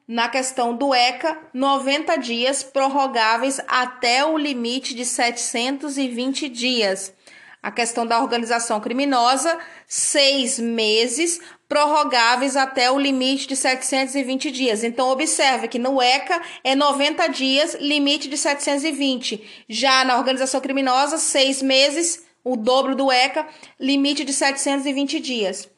na 0.06 0.28
questão 0.28 0.76
do 0.76 0.94
ECA, 0.94 1.36
90 1.52 2.16
dias 2.16 2.62
prorrogáveis 2.62 3.60
até 3.66 4.24
o 4.24 4.38
limite 4.38 4.94
de 4.94 5.04
720 5.04 6.48
dias. 6.48 7.12
A 7.60 7.72
questão 7.72 8.06
da 8.06 8.22
organização 8.22 8.80
criminosa, 8.80 9.58
seis 9.88 10.58
meses 10.60 11.40
prorrogáveis 11.68 12.56
até 12.56 12.88
o 12.92 12.98
limite 12.98 13.48
de 13.48 13.56
720 13.56 14.52
dias. 14.52 14.84
Então, 14.84 15.08
observe 15.08 15.66
que 15.66 15.78
no 15.78 16.00
ECA 16.00 16.40
é 16.62 16.76
90 16.76 17.26
dias, 17.26 17.74
limite 17.80 18.28
de 18.28 18.36
720. 18.36 19.64
Já 19.68 20.04
na 20.04 20.16
organização 20.16 20.60
criminosa, 20.60 21.18
seis 21.18 21.60
meses, 21.60 22.24
o 22.44 22.56
dobro 22.56 22.94
do 22.94 23.10
ECA, 23.10 23.44
limite 23.80 24.24
de 24.24 24.32
720 24.32 25.18
dias. 25.18 25.68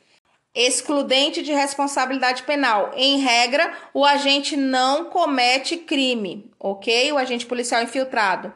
Excludente 0.54 1.42
de 1.42 1.52
responsabilidade 1.52 2.42
penal. 2.42 2.90
Em 2.94 3.18
regra, 3.18 3.72
o 3.94 4.04
agente 4.04 4.56
não 4.56 5.04
comete 5.06 5.76
crime, 5.76 6.50
ok? 6.58 7.12
O 7.12 7.18
agente 7.18 7.46
policial 7.46 7.82
infiltrado. 7.82 8.52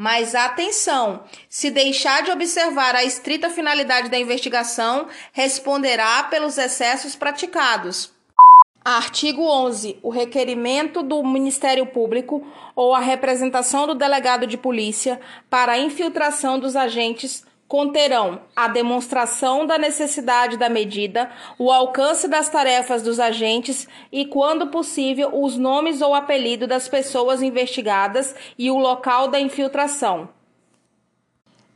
Mas 0.00 0.36
atenção, 0.36 1.24
se 1.48 1.72
deixar 1.72 2.22
de 2.22 2.30
observar 2.30 2.94
a 2.94 3.02
estrita 3.02 3.50
finalidade 3.50 4.08
da 4.08 4.16
investigação, 4.16 5.08
responderá 5.32 6.22
pelos 6.22 6.56
excessos 6.56 7.16
praticados. 7.16 8.12
Artigo 8.84 9.42
11. 9.42 9.98
O 10.02 10.08
requerimento 10.08 11.02
do 11.02 11.22
Ministério 11.24 11.84
Público 11.84 12.46
ou 12.76 12.94
a 12.94 13.00
representação 13.00 13.86
do 13.86 13.94
delegado 13.94 14.46
de 14.46 14.56
polícia 14.56 15.20
para 15.50 15.72
a 15.72 15.78
infiltração 15.78 16.58
dos 16.60 16.76
agentes 16.76 17.44
conterão 17.68 18.40
a 18.56 18.66
demonstração 18.66 19.66
da 19.66 19.76
necessidade 19.76 20.56
da 20.56 20.70
medida, 20.70 21.30
o 21.58 21.70
alcance 21.70 22.26
das 22.26 22.48
tarefas 22.48 23.02
dos 23.02 23.20
agentes 23.20 23.86
e, 24.10 24.24
quando 24.24 24.68
possível, 24.68 25.30
os 25.34 25.58
nomes 25.58 26.00
ou 26.00 26.14
apelido 26.14 26.66
das 26.66 26.88
pessoas 26.88 27.42
investigadas 27.42 28.34
e 28.58 28.70
o 28.70 28.78
local 28.78 29.28
da 29.28 29.38
infiltração. 29.38 30.30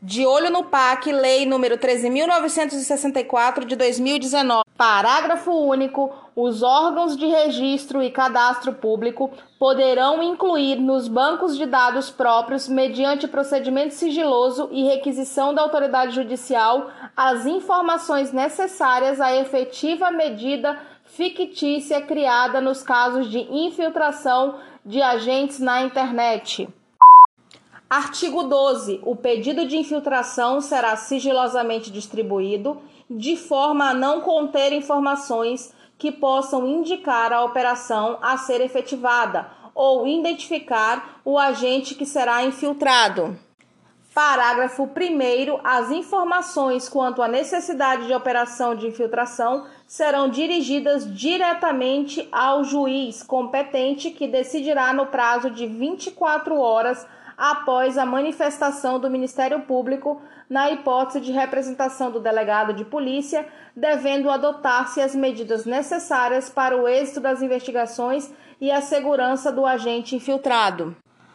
De 0.04 0.26
olho 0.26 0.50
no 0.50 0.64
PAC, 0.64 1.12
Lei 1.12 1.46
número 1.46 1.78
13.964 1.78 3.64
de 3.64 3.76
2019. 3.76 4.64
Parágrafo 4.76 5.52
único. 5.52 6.12
Os 6.34 6.60
órgãos 6.60 7.16
de 7.16 7.24
registro 7.24 8.02
e 8.02 8.10
cadastro 8.10 8.72
público 8.72 9.30
poderão 9.60 10.20
incluir 10.20 10.74
nos 10.74 11.06
bancos 11.06 11.56
de 11.56 11.66
dados 11.66 12.10
próprios, 12.10 12.66
mediante 12.66 13.28
procedimento 13.28 13.94
sigiloso 13.94 14.68
e 14.72 14.82
requisição 14.88 15.54
da 15.54 15.62
autoridade 15.62 16.16
judicial, 16.16 16.90
as 17.16 17.46
informações 17.46 18.32
necessárias 18.32 19.20
à 19.20 19.32
efetiva 19.36 20.10
medida 20.10 20.80
fictícia 21.04 22.00
criada 22.00 22.60
nos 22.60 22.82
casos 22.82 23.30
de 23.30 23.38
infiltração 23.38 24.56
de 24.84 25.00
agentes 25.00 25.60
na 25.60 25.82
internet. 25.82 26.68
Artigo 27.92 28.44
12. 28.44 29.00
O 29.02 29.14
pedido 29.14 29.66
de 29.66 29.76
infiltração 29.76 30.62
será 30.62 30.96
sigilosamente 30.96 31.90
distribuído 31.90 32.81
de 33.11 33.37
forma 33.37 33.90
a 33.90 33.92
não 33.92 34.22
conter 34.22 34.72
informações 34.72 35.74
que 35.98 36.11
possam 36.11 36.66
indicar 36.66 37.35
a 37.35 37.44
operação 37.44 38.16
a 38.22 38.38
ser 38.38 38.62
efetivada 38.62 39.46
ou 39.74 40.07
identificar 40.07 41.20
o 41.22 41.38
agente 41.38 41.94
que 41.94 42.07
será 42.07 42.42
infiltrado. 42.42 43.38
Parágrafo 44.14 44.85
1. 44.85 45.61
As 45.62 45.90
informações 45.90 46.88
quanto 46.88 47.20
à 47.20 47.28
necessidade 47.28 48.07
de 48.07 48.14
operação 48.14 48.74
de 48.74 48.87
infiltração 48.87 49.66
serão 49.87 50.31
dirigidas 50.31 51.14
diretamente 51.14 52.26
ao 52.33 52.64
juiz 52.64 53.22
competente 53.22 54.11
que 54.11 54.26
decidirá 54.26 54.94
no 54.94 55.09
prazo 55.09 55.50
de 55.50 55.66
24 55.66 56.59
horas 56.59 57.07
após 57.37 57.97
a 57.99 58.07
manifestação 58.07 58.99
do 58.99 59.11
Ministério 59.11 59.61
Público 59.61 60.21
na 60.49 60.71
hipótese 60.71 61.21
de 61.21 61.33
representação 61.33 62.11
do 62.11 62.21
delegado 62.21 62.73
de 62.73 62.85
polícia, 62.85 63.47
devendo 63.75 64.31
adotar-se 64.31 65.01
as 65.01 65.14
medidas 65.14 65.64
necessárias 65.64 66.51
para 66.51 66.77
o 66.77 66.87
êxito 66.87 67.21
das 67.21 67.40
investigações 67.42 68.31
e 68.61 68.71
a 68.71 68.81
segurança 68.81 69.51
do 69.51 69.66
agente 69.66 70.14
infiltrado. 70.14 70.95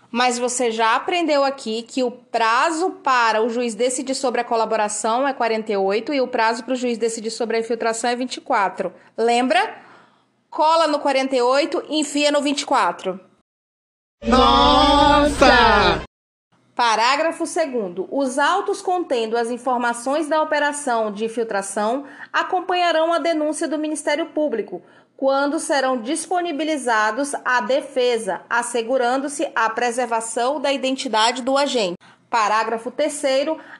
Mas 0.10 0.40
você 0.40 0.72
já 0.72 0.96
aprendeu 0.96 1.44
aqui 1.44 1.84
que 1.84 2.04
o 2.04 2.12
prazo 2.12 2.92
para 3.04 3.44
o 3.44 3.50
juiz 3.50 3.76
decidir 3.76 4.16
sobre 4.16 4.40
a 4.40 4.44
colaboração 4.44 5.28
é 5.28 5.34
48 5.34 6.14
e 6.14 6.22
o 6.22 6.28
prazo 6.28 6.64
para 6.64 6.74
o 6.74 6.78
juiz 6.78 6.98
decidir 6.98 7.32
sobre 7.32 7.58
a 7.58 7.60
infiltração 7.60 8.10
é 8.10 8.16
24. 8.16 8.94
Lembra? 9.18 9.76
Cola 10.50 10.88
no 10.88 11.00
48, 11.00 11.84
enfia 11.90 12.32
no 12.32 12.42
24. 12.42 13.20
Nossa! 14.26 14.77
Parágrafo 16.78 17.44
2. 17.44 18.08
Os 18.12 18.38
autos 18.38 18.84
contendo 18.84 19.36
as 19.36 19.50
informações 19.50 20.30
da 20.30 20.44
operação 20.44 21.12
de 21.12 21.26
infiltração 21.26 22.06
acompanharão 22.32 23.12
a 23.12 23.18
denúncia 23.18 23.68
do 23.68 23.80
Ministério 23.80 24.28
Público, 24.28 24.84
quando 25.18 25.60
serão 25.60 26.00
disponibilizados 26.00 27.34
à 27.44 27.62
defesa, 27.62 28.42
assegurando-se 28.48 29.52
a 29.56 29.68
preservação 29.72 30.62
da 30.62 30.72
identidade 30.72 31.42
do 31.42 31.58
agente. 31.58 31.98
Parágrafo 32.30 32.92
3. 32.92 33.24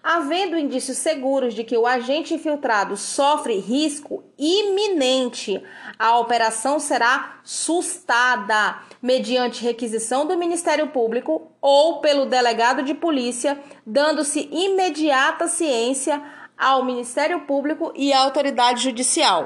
Havendo 0.02 0.58
indícios 0.58 0.98
seguros 0.98 1.54
de 1.54 1.64
que 1.64 1.78
o 1.78 1.86
agente 1.86 2.34
infiltrado 2.34 2.96
sofre 2.96 3.60
risco 3.60 4.24
iminente, 4.38 5.62
a 6.00 6.18
operação 6.18 6.80
será 6.80 7.40
sustada 7.44 8.80
mediante 9.02 9.64
requisição 9.64 10.26
do 10.26 10.38
Ministério 10.38 10.88
Público 10.88 11.52
ou 11.62 12.00
pelo 12.00 12.26
delegado 12.26 12.84
de 12.84 12.94
polícia, 12.94 13.60
dando-se 13.86 14.48
imediata 14.52 15.48
ciência 15.48 16.22
ao 16.58 16.86
Ministério 16.86 17.42
Público 17.42 17.92
e 17.96 18.14
à 18.14 18.22
autoridade 18.22 18.84
judicial. 18.84 19.46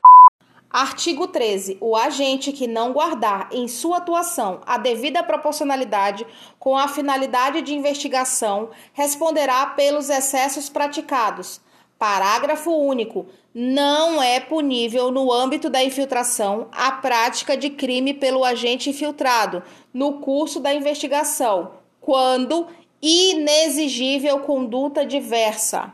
Artigo 0.71 1.27
13. 1.27 1.77
O 1.81 1.97
agente 1.97 2.53
que 2.53 2.65
não 2.65 2.93
guardar 2.93 3.49
em 3.51 3.67
sua 3.67 3.97
atuação 3.97 4.61
a 4.65 4.77
devida 4.77 5.21
proporcionalidade 5.21 6.25
com 6.57 6.77
a 6.77 6.87
finalidade 6.87 7.61
de 7.61 7.73
investigação 7.73 8.69
responderá 8.93 9.65
pelos 9.65 10.09
excessos 10.09 10.69
praticados. 10.69 11.59
Parágrafo 11.99 12.71
único. 12.71 13.25
Não 13.53 14.23
é 14.23 14.39
punível 14.39 15.11
no 15.11 15.29
âmbito 15.29 15.69
da 15.69 15.83
infiltração 15.83 16.69
a 16.71 16.93
prática 16.93 17.57
de 17.57 17.69
crime 17.69 18.13
pelo 18.13 18.45
agente 18.45 18.89
infiltrado 18.89 19.61
no 19.93 20.19
curso 20.21 20.61
da 20.61 20.73
investigação, 20.73 21.73
quando 21.99 22.67
inexigível 23.01 24.39
conduta 24.39 25.05
diversa. 25.05 25.93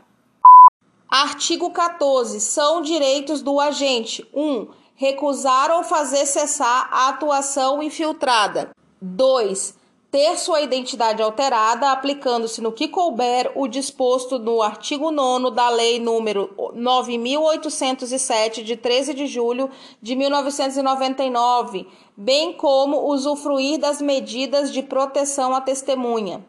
Artigo 1.08 1.70
14. 1.70 2.40
São 2.40 2.82
direitos 2.82 3.42
do 3.42 3.58
agente: 3.58 4.26
1. 4.34 4.42
Um, 4.42 4.68
recusar 4.94 5.70
ou 5.70 5.82
fazer 5.82 6.26
cessar 6.26 6.88
a 6.92 7.08
atuação 7.08 7.82
infiltrada. 7.82 8.70
2 9.00 9.78
ter 10.10 10.38
sua 10.38 10.62
identidade 10.62 11.22
alterada, 11.22 11.92
aplicando-se 11.92 12.62
no 12.62 12.72
que 12.72 12.88
couber 12.88 13.52
o 13.54 13.68
disposto 13.68 14.38
no 14.38 14.62
artigo 14.62 15.10
9 15.10 15.50
da 15.50 15.68
Lei 15.68 16.00
número 16.00 16.50
9807 16.74 18.64
de 18.64 18.74
13 18.76 19.12
de 19.12 19.26
julho 19.26 19.70
de 20.00 20.16
1999, 20.16 21.86
bem 22.16 22.54
como 22.54 23.06
usufruir 23.10 23.78
das 23.78 24.00
medidas 24.00 24.72
de 24.72 24.82
proteção 24.82 25.54
à 25.54 25.60
testemunha. 25.60 26.42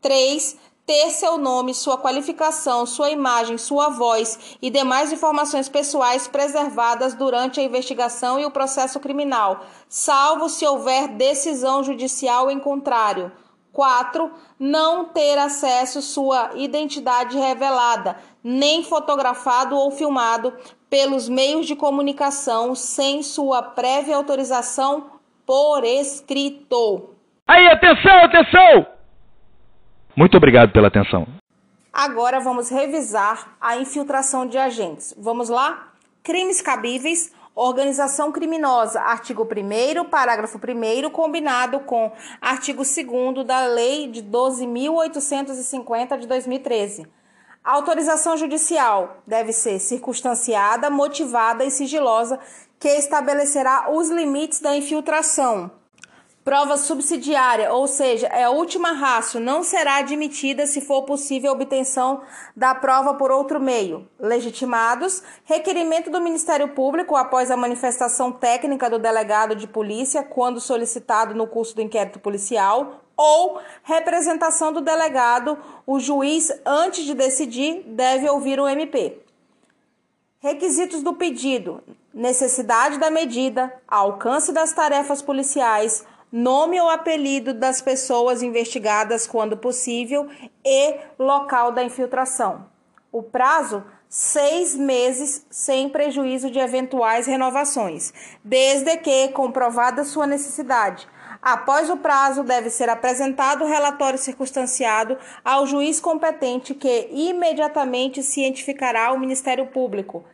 3 0.00 0.56
ter 0.86 1.10
seu 1.10 1.38
nome, 1.38 1.74
sua 1.74 1.96
qualificação, 1.96 2.84
sua 2.84 3.10
imagem, 3.10 3.56
sua 3.56 3.88
voz 3.88 4.56
e 4.60 4.68
demais 4.70 5.12
informações 5.12 5.68
pessoais 5.68 6.26
preservadas 6.26 7.14
durante 7.14 7.60
a 7.60 7.62
investigação 7.62 8.38
e 8.38 8.44
o 8.44 8.50
processo 8.50 8.98
criminal, 8.98 9.64
salvo 9.88 10.48
se 10.48 10.66
houver 10.66 11.08
decisão 11.08 11.82
judicial 11.82 12.50
em 12.50 12.58
contrário. 12.58 13.30
4. 13.72 14.30
Não 14.58 15.06
ter 15.06 15.38
acesso 15.38 16.02
sua 16.02 16.50
identidade 16.54 17.38
revelada, 17.38 18.16
nem 18.44 18.82
fotografado 18.82 19.76
ou 19.76 19.90
filmado 19.90 20.52
pelos 20.90 21.28
meios 21.28 21.66
de 21.66 21.74
comunicação 21.74 22.74
sem 22.74 23.22
sua 23.22 23.62
prévia 23.62 24.16
autorização 24.16 25.06
por 25.46 25.84
escrito. 25.84 27.14
Aí, 27.46 27.66
atenção, 27.68 28.24
atenção! 28.24 29.01
Muito 30.14 30.36
obrigado 30.36 30.72
pela 30.72 30.88
atenção. 30.88 31.26
Agora 31.92 32.38
vamos 32.38 32.70
revisar 32.70 33.56
a 33.60 33.76
infiltração 33.76 34.46
de 34.46 34.58
agentes. 34.58 35.14
Vamos 35.18 35.48
lá? 35.48 35.92
Crimes 36.22 36.60
cabíveis, 36.60 37.32
organização 37.54 38.30
criminosa, 38.30 39.00
artigo 39.00 39.42
1 39.44 40.04
parágrafo 40.04 40.58
1 40.58 41.10
combinado 41.10 41.80
com 41.80 42.12
artigo 42.40 42.82
2 42.82 43.46
da 43.46 43.66
Lei 43.66 44.08
de 44.08 44.22
12.850 44.22 46.18
de 46.18 46.26
2013. 46.26 47.06
A 47.64 47.72
autorização 47.72 48.36
judicial 48.36 49.22
deve 49.26 49.52
ser 49.52 49.78
circunstanciada, 49.78 50.90
motivada 50.90 51.64
e 51.64 51.70
sigilosa, 51.70 52.38
que 52.78 52.88
estabelecerá 52.88 53.90
os 53.90 54.10
limites 54.10 54.60
da 54.60 54.76
infiltração 54.76 55.70
Prova 56.44 56.76
subsidiária, 56.76 57.72
ou 57.72 57.86
seja, 57.86 58.26
é 58.26 58.42
a 58.42 58.50
última 58.50 58.90
rácio, 58.90 59.38
não 59.38 59.62
será 59.62 59.98
admitida 59.98 60.66
se 60.66 60.80
for 60.80 61.02
possível 61.02 61.50
a 61.50 61.54
obtenção 61.54 62.22
da 62.56 62.74
prova 62.74 63.14
por 63.14 63.30
outro 63.30 63.60
meio. 63.60 64.08
Legitimados, 64.18 65.22
requerimento 65.44 66.10
do 66.10 66.20
Ministério 66.20 66.66
Público 66.70 67.14
após 67.14 67.48
a 67.48 67.56
manifestação 67.56 68.32
técnica 68.32 68.90
do 68.90 68.98
delegado 68.98 69.54
de 69.54 69.68
polícia, 69.68 70.24
quando 70.24 70.60
solicitado 70.60 71.32
no 71.32 71.46
curso 71.46 71.76
do 71.76 71.82
inquérito 71.82 72.18
policial, 72.18 73.04
ou 73.16 73.60
representação 73.84 74.72
do 74.72 74.80
delegado, 74.80 75.56
o 75.86 76.00
juiz, 76.00 76.50
antes 76.66 77.04
de 77.04 77.14
decidir, 77.14 77.84
deve 77.86 78.28
ouvir 78.28 78.58
o 78.58 78.66
MP. 78.66 79.22
Requisitos 80.40 81.04
do 81.04 81.14
pedido: 81.14 81.80
necessidade 82.12 82.98
da 82.98 83.12
medida, 83.12 83.72
alcance 83.86 84.50
das 84.50 84.72
tarefas 84.72 85.22
policiais, 85.22 86.04
nome 86.32 86.80
ou 86.80 86.88
apelido 86.88 87.52
das 87.52 87.82
pessoas 87.82 88.42
investigadas 88.42 89.26
quando 89.26 89.54
possível 89.54 90.26
e 90.64 90.96
local 91.18 91.72
da 91.72 91.84
infiltração. 91.84 92.66
O 93.12 93.22
prazo, 93.22 93.84
seis 94.08 94.74
meses 94.74 95.46
sem 95.50 95.90
prejuízo 95.90 96.50
de 96.50 96.58
eventuais 96.58 97.26
renovações, 97.26 98.14
desde 98.42 98.96
que 98.96 99.28
comprovada 99.28 100.04
sua 100.04 100.26
necessidade. 100.26 101.06
Após 101.42 101.90
o 101.90 101.96
prazo, 101.96 102.42
deve 102.44 102.70
ser 102.70 102.88
apresentado 102.88 103.64
o 103.64 103.68
relatório 103.68 104.18
circunstanciado 104.18 105.18
ao 105.44 105.66
juiz 105.66 106.00
competente, 106.00 106.72
que 106.72 107.08
imediatamente 107.10 108.22
cientificará 108.22 109.12
o 109.12 109.18
Ministério 109.18 109.66
Público. 109.66 110.24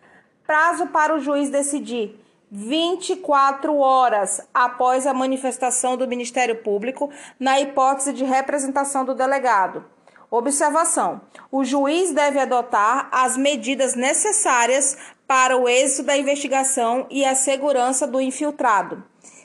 Prazo 0.47 0.87
para 0.89 1.15
o 1.15 1.19
juiz 1.19 1.51
decidir 1.51 2.21
24 2.51 3.77
horas 3.77 4.41
após 4.55 5.07
a 5.07 5.13
manifestação 5.13 5.97
do 5.97 6.09
Ministério 6.09 6.57
Público, 6.63 7.11
na 7.39 7.61
hipótese 7.61 8.13
de 8.13 8.25
representação 8.25 9.05
do 9.05 9.15
delegado. 9.15 9.85
Observação: 10.31 11.21
o 11.51 11.65
juiz 11.65 12.13
deve 12.13 12.39
adotar 12.39 13.09
as 13.11 13.37
medidas 13.37 13.95
necessárias 13.95 14.97
para 15.27 15.57
o 15.57 15.69
êxito 15.69 16.05
da 16.05 16.17
investigação 16.17 17.07
e 17.11 17.25
a 17.25 17.35
segurança 17.35 18.07
do 18.07 18.21
infiltrado. 18.21 19.03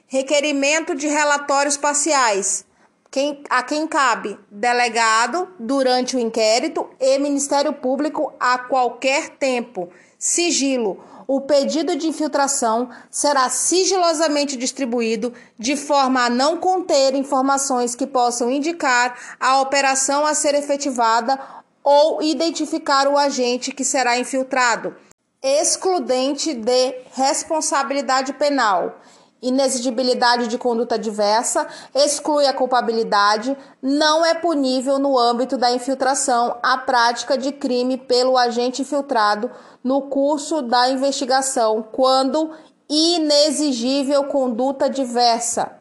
Requerimento 0.08 0.96
de 0.96 1.08
relatórios 1.08 1.78
parciais. 1.78 2.66
Quem, 3.10 3.44
a 3.50 3.62
quem 3.62 3.88
cabe 3.88 4.39
delegado 4.50 5.48
durante 5.60 6.16
o 6.16 6.20
inquérito 6.20 6.89
e 7.00 7.20
Ministério 7.20 7.72
Público 7.72 8.34
a 8.39 8.58
qualquer 8.58 9.30
tempo. 9.30 9.89
Sigilo 10.18 11.04
o 11.36 11.41
pedido 11.41 11.96
de 11.96 12.08
infiltração 12.08 12.91
será 13.10 13.50
sigilosamente 13.50 14.56
distribuído 14.56 15.34
de 15.58 15.76
forma 15.76 16.26
a 16.26 16.30
não 16.30 16.58
conter 16.58 17.15
informações 17.15 17.96
que 17.96 18.06
possam 18.06 18.52
indicar 18.52 19.36
a 19.39 19.60
operação 19.60 20.28
a 20.28 20.36
ser 20.36 20.54
efetivada 20.54 21.39
ou 21.84 22.22
identificar 22.22 23.08
o 23.08 23.17
agente 23.17 23.72
que 23.72 23.84
será 23.84 24.19
infiltrado, 24.19 24.96
excludente 25.41 26.54
de 26.54 26.98
responsabilidade 27.15 28.32
penal 28.34 29.02
inexigibilidade 29.43 30.47
de 30.47 30.58
conduta 30.58 30.97
diversa, 30.97 31.67
exclui 31.93 32.47
a 32.47 32.53
culpabilidade, 32.53 33.56
não 33.82 34.25
é 34.25 34.34
punível 34.34 34.97
no 34.97 35.19
âmbito 35.19 35.58
da 35.58 35.71
infiltração 35.71 36.58
a 36.63 36.77
prática 36.77 37.38
de 37.38 37.51
crime 37.51 37.97
pelo 37.97 38.38
agente 38.38 38.82
infiltrado 38.82 39.51
no 39.84 40.03
curso 40.03 40.62
da 40.62 40.89
investigação, 40.89 41.84
quando 41.91 42.51
inexigível 42.89 44.23
conduta 44.25 44.89
diversa. 44.89 45.73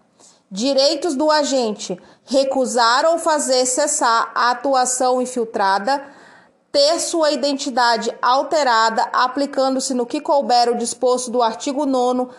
Direitos 0.51 1.15
do 1.15 1.31
agente: 1.31 1.99
recusar 2.25 3.07
ou 3.07 3.19
fazer 3.19 3.65
cessar 3.65 4.33
a 4.35 4.51
atuação 4.51 5.23
infiltrada, 5.23 6.03
ter 6.73 6.99
sua 6.99 7.31
identidade 7.31 8.13
alterada, 8.21 9.03
aplicando-se 9.13 9.95
no 9.95 10.05
que 10.05 10.21
couber 10.21 10.71
o 10.71 10.77
disposto 10.77 11.31
do 11.31 11.43
artigo 11.43 11.87
9 11.87 12.33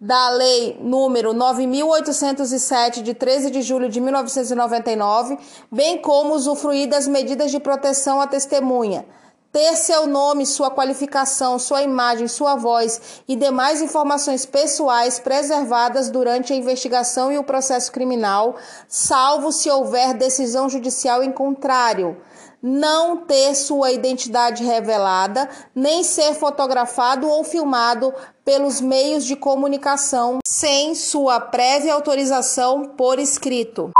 da 0.00 0.30
Lei 0.30 0.78
número 0.80 1.34
9807 1.34 3.02
de 3.02 3.12
13 3.12 3.50
de 3.50 3.60
julho 3.60 3.86
de 3.86 4.00
1999, 4.00 5.38
bem 5.70 5.98
como 5.98 6.34
usufruir 6.34 6.88
das 6.88 7.06
medidas 7.06 7.50
de 7.50 7.60
proteção 7.60 8.18
à 8.18 8.26
testemunha, 8.26 9.04
ter 9.52 9.76
seu 9.76 10.06
nome, 10.06 10.46
sua 10.46 10.70
qualificação, 10.70 11.58
sua 11.58 11.82
imagem, 11.82 12.28
sua 12.28 12.56
voz 12.56 13.22
e 13.28 13.36
demais 13.36 13.82
informações 13.82 14.46
pessoais 14.46 15.18
preservadas 15.18 16.08
durante 16.08 16.52
a 16.52 16.56
investigação 16.56 17.30
e 17.30 17.36
o 17.36 17.44
processo 17.44 17.92
criminal, 17.92 18.56
salvo 18.88 19.52
se 19.52 19.68
houver 19.68 20.14
decisão 20.14 20.66
judicial 20.66 21.22
em 21.22 21.30
contrário 21.30 22.16
não 22.62 23.16
ter 23.18 23.54
sua 23.54 23.92
identidade 23.92 24.64
revelada, 24.64 25.48
nem 25.74 26.02
ser 26.02 26.34
fotografado 26.34 27.28
ou 27.28 27.42
filmado 27.42 28.12
pelos 28.44 28.80
meios 28.80 29.24
de 29.24 29.36
comunicação 29.36 30.38
sem 30.46 30.94
sua 30.94 31.40
prévia 31.40 31.94
autorização 31.94 32.84
por 32.96 33.18
escrito. 33.18 33.90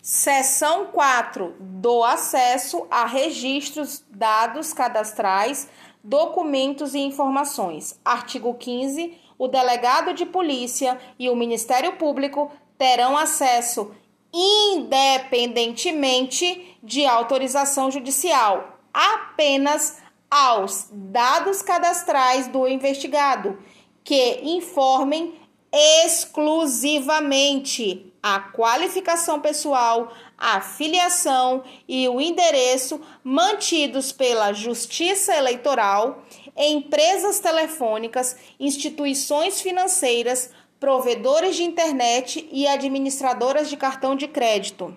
Seção 0.00 0.86
4 0.86 1.54
do 1.60 2.02
acesso 2.02 2.86
a 2.90 3.06
registros, 3.06 4.02
dados 4.10 4.72
cadastrais, 4.72 5.68
documentos 6.02 6.94
e 6.94 6.98
informações. 6.98 7.98
Artigo 8.04 8.54
15. 8.54 9.16
O 9.38 9.46
delegado 9.46 10.12
de 10.12 10.26
polícia 10.26 10.98
e 11.18 11.30
o 11.30 11.36
Ministério 11.36 11.92
Público 11.92 12.50
terão 12.76 13.16
acesso 13.16 13.92
independentemente 14.32 16.78
de 16.82 17.04
autorização 17.04 17.90
judicial, 17.90 18.78
apenas 18.92 20.00
aos 20.30 20.88
dados 20.90 21.62
cadastrais 21.62 22.48
do 22.48 22.66
investigado, 22.66 23.58
que 24.02 24.40
informem 24.42 25.34
exclusivamente 25.72 28.12
a 28.22 28.38
qualificação 28.38 29.40
pessoal, 29.40 30.12
a 30.38 30.60
filiação 30.60 31.64
e 31.88 32.08
o 32.08 32.20
endereço 32.20 33.00
mantidos 33.24 34.12
pela 34.12 34.52
Justiça 34.52 35.34
Eleitoral, 35.34 36.22
empresas 36.56 37.40
telefônicas, 37.40 38.36
instituições 38.60 39.60
financeiras, 39.60 40.50
provedores 40.82 41.54
de 41.54 41.62
internet 41.62 42.48
e 42.50 42.66
administradoras 42.66 43.70
de 43.70 43.76
cartão 43.76 44.16
de 44.16 44.26
crédito. 44.26 44.92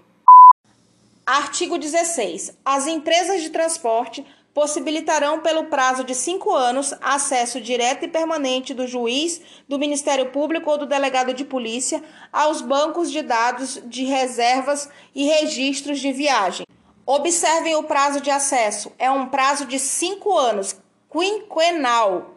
Artigo 1.24 1.78
16. 1.78 2.58
As 2.66 2.88
empresas 2.88 3.44
de 3.44 3.52
transporte 3.52 4.26
possibilitarão, 4.52 5.42
pelo 5.42 5.66
prazo 5.66 6.04
de 6.04 6.16
cinco 6.16 6.52
anos, 6.52 6.92
acesso 7.00 7.62
direto 7.62 8.04
e 8.04 8.08
permanente 8.08 8.74
do 8.74 8.88
juiz, 8.88 9.40
do 9.70 9.78
Ministério 9.78 10.32
Público 10.32 10.72
ou 10.72 10.80
do 10.80 10.88
delegado 10.88 11.36
de 11.36 11.46
polícia 11.46 12.04
aos 12.34 12.62
bancos 12.62 13.12
de 13.12 13.22
dados 13.22 13.80
de 13.86 14.06
reservas 14.06 14.90
e 15.14 15.28
registros 15.28 16.00
de 16.00 16.12
viagem. 16.12 16.66
Observem 17.06 17.76
o 17.76 17.84
prazo 17.84 18.20
de 18.22 18.32
acesso: 18.32 18.92
é 18.98 19.12
um 19.12 19.28
prazo 19.28 19.68
de 19.68 19.78
cinco 19.78 20.36
anos, 20.36 20.76
quinquenal. 21.12 22.35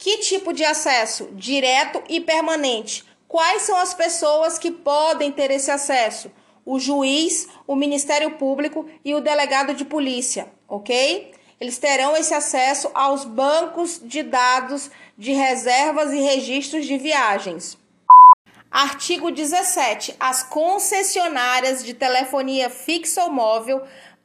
Que 0.00 0.16
tipo 0.16 0.54
de 0.54 0.64
acesso? 0.64 1.28
Direto 1.32 2.02
e 2.08 2.22
permanente. 2.22 3.04
Quais 3.28 3.62
são 3.62 3.76
as 3.76 3.92
pessoas 3.92 4.58
que 4.58 4.70
podem 4.70 5.30
ter 5.30 5.50
esse 5.50 5.70
acesso? 5.70 6.32
O 6.64 6.80
juiz, 6.80 7.46
o 7.66 7.76
Ministério 7.76 8.30
Público 8.38 8.88
e 9.04 9.14
o 9.14 9.20
delegado 9.20 9.74
de 9.74 9.84
polícia, 9.84 10.50
ok? 10.66 11.32
Eles 11.60 11.76
terão 11.76 12.16
esse 12.16 12.32
acesso 12.32 12.90
aos 12.94 13.26
bancos 13.26 14.00
de 14.02 14.22
dados 14.22 14.90
de 15.18 15.32
reservas 15.32 16.14
e 16.14 16.18
registros 16.18 16.86
de 16.86 16.96
viagens. 16.96 17.76
Artigo 18.70 19.30
17. 19.30 20.16
As 20.18 20.42
concessionárias 20.42 21.84
de 21.84 21.92
telefonia 21.92 22.70
fixa 22.70 23.24
ou 23.24 23.30
móvel 23.30 23.82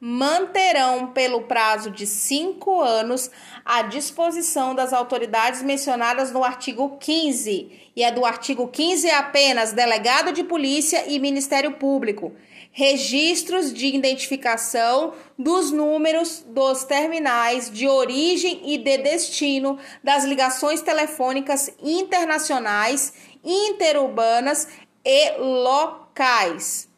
manterão, 0.08 1.08
pelo 1.08 1.42
prazo 1.42 1.90
de 1.90 2.06
cinco 2.06 2.80
anos, 2.80 3.28
a 3.64 3.82
disposição 3.82 4.72
das 4.72 4.92
autoridades 4.92 5.62
mencionadas 5.62 6.30
no 6.30 6.44
artigo 6.44 6.96
15. 7.00 7.90
E 7.96 8.04
é 8.04 8.12
do 8.12 8.24
artigo 8.24 8.68
15 8.68 9.10
apenas 9.10 9.72
delegado 9.72 10.30
de 10.30 10.44
polícia 10.44 11.10
e 11.10 11.18
Ministério 11.18 11.72
Público. 11.72 12.32
Registros 12.70 13.74
de 13.74 13.88
identificação 13.88 15.12
dos 15.36 15.72
números 15.72 16.44
dos 16.46 16.84
terminais 16.84 17.68
de 17.68 17.88
origem 17.88 18.60
e 18.64 18.78
de 18.78 18.98
destino 18.98 19.76
das 20.04 20.24
ligações 20.24 20.82
telefônicas 20.82 21.68
internacionais, 21.82 23.12
interurbanas 23.42 24.68
e 25.04 25.36
locais. 25.38 26.94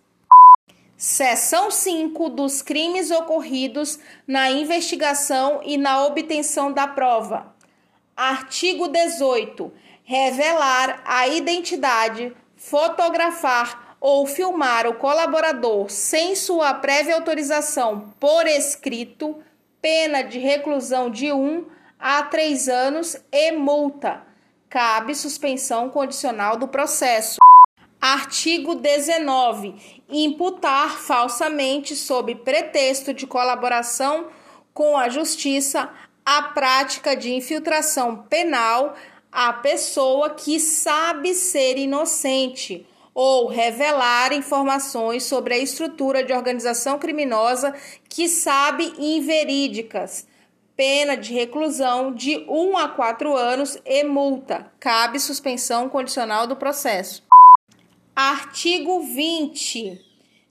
Seção 0.98 1.70
5 1.70 2.28
dos 2.30 2.61
crimes 2.61 3.12
ocorridos 3.12 4.00
na 4.26 4.50
investigação 4.50 5.61
e 5.62 5.78
na 5.78 6.04
obtenção 6.04 6.72
da 6.72 6.88
prova. 6.88 7.54
Artigo 8.16 8.88
18. 8.88 9.72
Revelar 10.02 11.00
a 11.04 11.28
identidade, 11.28 12.34
fotografar 12.56 13.96
ou 14.00 14.26
filmar 14.26 14.88
o 14.88 14.94
colaborador 14.94 15.88
sem 15.88 16.34
sua 16.34 16.74
prévia 16.74 17.14
autorização 17.14 18.12
por 18.18 18.48
escrito, 18.48 19.38
pena 19.80 20.22
de 20.22 20.40
reclusão 20.40 21.08
de 21.08 21.30
1 21.30 21.40
um 21.40 21.66
a 21.96 22.24
3 22.24 22.68
anos 22.68 23.16
e 23.30 23.52
multa. 23.52 24.24
Cabe 24.68 25.14
suspensão 25.14 25.90
condicional 25.90 26.56
do 26.56 26.66
processo. 26.66 27.38
Artigo 28.00 28.76
19. 28.76 29.74
Imputar 30.08 30.98
falsamente, 30.98 31.96
sob 31.96 32.34
pretexto 32.37 33.12
de 33.12 33.26
colaboração 33.26 34.28
com 34.72 34.96
a 34.96 35.08
Justiça, 35.08 35.90
a 36.24 36.42
prática 36.42 37.16
de 37.16 37.34
infiltração 37.34 38.24
penal 38.28 38.94
à 39.32 39.52
pessoa 39.52 40.30
que 40.30 40.61
sabe 40.61 41.34
ser 41.34 41.76
inocente 41.76 42.87
ou 43.12 43.48
revelar 43.48 44.32
informações 44.32 45.24
sobre 45.24 45.54
a 45.54 45.58
estrutura 45.58 46.22
de 46.22 46.32
organização 46.32 47.00
criminosa 47.00 47.74
que 48.08 48.28
sabe 48.28 48.92
inverídicas. 48.96 50.24
Pena 50.76 51.16
de 51.16 51.34
reclusão 51.34 52.14
de 52.14 52.46
1 52.48 52.78
a 52.78 52.88
4 52.90 53.37
anos 53.37 53.76
e 53.84 54.04
multa. 54.04 54.70
Cabe 54.78 55.18
suspensão 55.18 55.88
condicional 55.88 56.46
do 56.46 56.54
processo. 56.54 57.27
Artigo 58.20 58.98
20. 58.98 60.04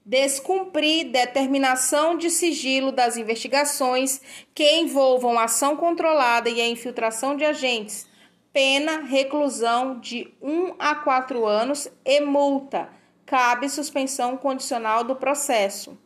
Descumprir 0.05 1.11
determinação 1.11 2.17
de 2.17 2.29
sigilo 2.29 2.93
das 2.93 3.17
investigações 3.17 4.21
que 4.55 4.77
envolvam 4.77 5.37
ação 5.37 5.75
controlada 5.75 6.49
e 6.49 6.61
a 6.61 6.69
infiltração 6.69 7.35
de 7.35 7.43
agentes. 7.43 8.07
Pena, 8.53 9.01
reclusão 9.01 9.99
de 9.99 10.33
1 10.41 10.75
a 10.79 10.95
4 10.95 11.45
anos 11.45 11.89
e 12.05 12.21
multa. 12.21 12.87
Cabe 13.25 13.67
suspensão 13.67 14.37
condicional 14.37 15.03
do 15.03 15.17
processo. 15.17 15.97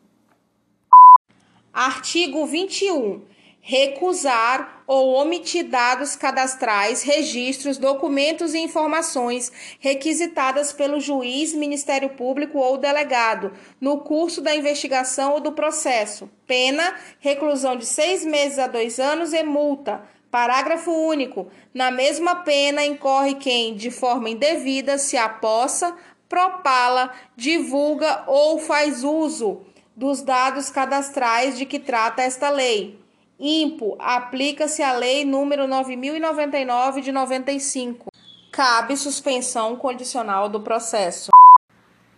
Artigo 1.71 2.43
21 2.47 3.21
recusar 3.61 4.83
ou 4.87 5.13
omitir 5.13 5.65
dados 5.65 6.15
cadastrais, 6.15 7.03
registros, 7.03 7.77
documentos 7.77 8.53
e 8.53 8.59
informações 8.59 9.51
requisitadas 9.79 10.73
pelo 10.73 10.99
juiz, 10.99 11.53
Ministério 11.53 12.09
Público 12.09 12.57
ou 12.57 12.77
delegado 12.77 13.53
no 13.79 13.99
curso 13.99 14.41
da 14.41 14.55
investigação 14.55 15.33
ou 15.33 15.39
do 15.39 15.51
processo. 15.51 16.29
Pena, 16.47 16.95
reclusão 17.19 17.77
de 17.77 17.85
seis 17.85 18.25
meses 18.25 18.59
a 18.59 18.67
dois 18.67 18.99
anos 18.99 19.31
e 19.31 19.43
multa. 19.43 20.03
Parágrafo 20.31 20.91
único. 20.91 21.47
Na 21.73 21.91
mesma 21.91 22.37
pena 22.37 22.85
incorre 22.85 23.35
quem, 23.35 23.75
de 23.75 23.91
forma 23.91 24.29
indevida, 24.29 24.97
se 24.97 25.17
apossa, 25.17 25.95
propala, 26.27 27.11
divulga 27.35 28.23
ou 28.27 28.57
faz 28.57 29.03
uso 29.03 29.65
dos 29.95 30.21
dados 30.21 30.69
cadastrais 30.69 31.57
de 31.57 31.65
que 31.65 31.77
trata 31.77 32.21
esta 32.21 32.49
lei. 32.49 33.00
Impo, 33.43 33.95
aplica-se 33.97 34.83
a 34.83 34.93
Lei 34.93 35.25
número 35.25 35.67
9099 35.67 37.01
de 37.01 37.11
95. 37.11 38.11
Cabe 38.51 38.95
suspensão 38.95 39.75
condicional 39.75 40.47
do 40.47 40.61
processo. 40.61 41.31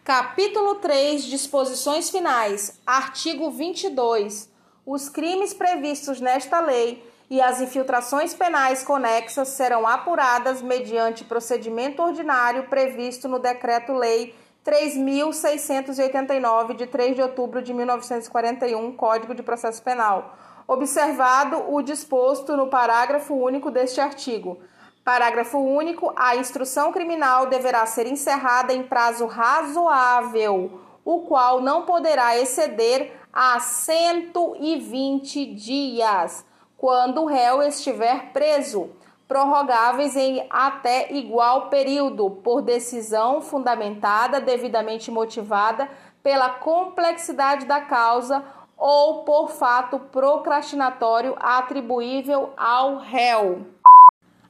Capítulo 0.04 0.76
3, 0.76 1.24
disposições 1.24 2.10
finais. 2.10 2.78
Artigo 2.86 3.50
22. 3.52 4.52
Os 4.86 5.08
crimes 5.08 5.54
previstos 5.54 6.20
nesta 6.20 6.60
lei 6.60 7.10
e 7.30 7.40
as 7.40 7.62
infiltrações 7.62 8.34
penais 8.34 8.84
conexas 8.84 9.48
serão 9.48 9.88
apuradas 9.88 10.62
mediante 10.62 11.24
procedimento 11.24 12.04
ordinário 12.04 12.64
previsto 12.64 13.30
no 13.30 13.40
Decreto-Lei 13.40 14.36
3689 14.62 16.74
de 16.74 16.86
3 16.86 17.16
de 17.16 17.22
outubro 17.22 17.62
de 17.62 17.74
1941, 17.74 18.92
Código 18.98 19.34
de 19.34 19.42
Processo 19.42 19.82
Penal 19.82 20.38
observado 20.74 21.74
o 21.74 21.82
disposto 21.82 22.58
no 22.58 22.68
parágrafo 22.68 23.34
único 23.34 23.72
deste 23.72 24.02
artigo. 24.02 24.60
Parágrafo 25.04 25.58
único. 25.58 26.14
A 26.16 26.36
instrução 26.36 26.92
criminal 26.92 27.46
deverá 27.48 27.86
ser 27.86 28.08
encerrada 28.08 28.74
em 28.74 28.84
prazo 28.84 29.26
razoável, 29.26 30.80
o 31.06 31.22
qual 31.22 31.62
não 31.62 31.84
poderá 31.84 32.38
exceder 32.38 33.14
a 33.32 33.60
120 33.60 35.46
dias, 35.54 36.46
quando 36.78 37.22
o 37.22 37.26
réu 37.26 37.62
estiver 37.64 38.32
preso, 38.32 38.90
prorrogáveis 39.28 40.16
em 40.16 40.46
até 40.50 41.12
igual 41.12 41.70
período, 41.70 42.30
por 42.30 42.62
decisão 42.62 43.42
fundamentada, 43.42 44.40
devidamente 44.40 45.10
motivada 45.10 45.90
pela 46.22 46.50
complexidade 46.50 47.66
da 47.66 47.82
causa 47.82 48.44
ou 48.78 49.24
por 49.24 49.50
fato 49.52 50.00
procrastinatório 50.00 51.36
atribuível 51.40 52.52
ao 52.58 52.98
réu. 52.98 53.66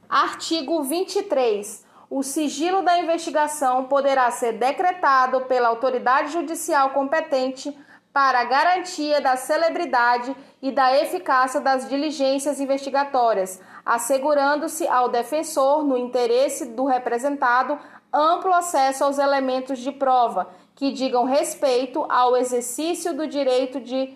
Artigo 0.10 0.84
23. 0.84 1.86
O 2.10 2.22
sigilo 2.22 2.84
da 2.84 3.00
investigação 3.00 3.86
poderá 3.86 4.30
ser 4.30 4.54
decretado 4.54 5.42
pela 5.42 5.70
autoridade 5.70 6.32
judicial 6.32 6.92
competente 6.92 7.76
para 8.14 8.44
garantia 8.44 9.20
da 9.20 9.36
celebridade 9.36 10.36
e 10.62 10.72
da 10.72 10.96
eficácia 10.96 11.60
das 11.60 11.90
diligências 11.90 12.60
investigatórias, 12.60 13.60
assegurando-se 13.84 14.88
ao 14.88 15.10
defensor, 15.10 15.84
no 15.84 15.98
interesse 15.98 16.68
do 16.68 16.86
representado, 16.86 17.80
amplo 18.14 18.54
acesso 18.54 19.04
aos 19.04 19.18
elementos 19.18 19.80
de 19.80 19.92
prova 19.92 20.48
que 20.76 20.92
digam 20.92 21.26
respeito 21.26 22.06
ao 22.10 22.36
exercício 22.36 23.16
do 23.16 23.28
direito 23.28 23.80
de 23.80 24.14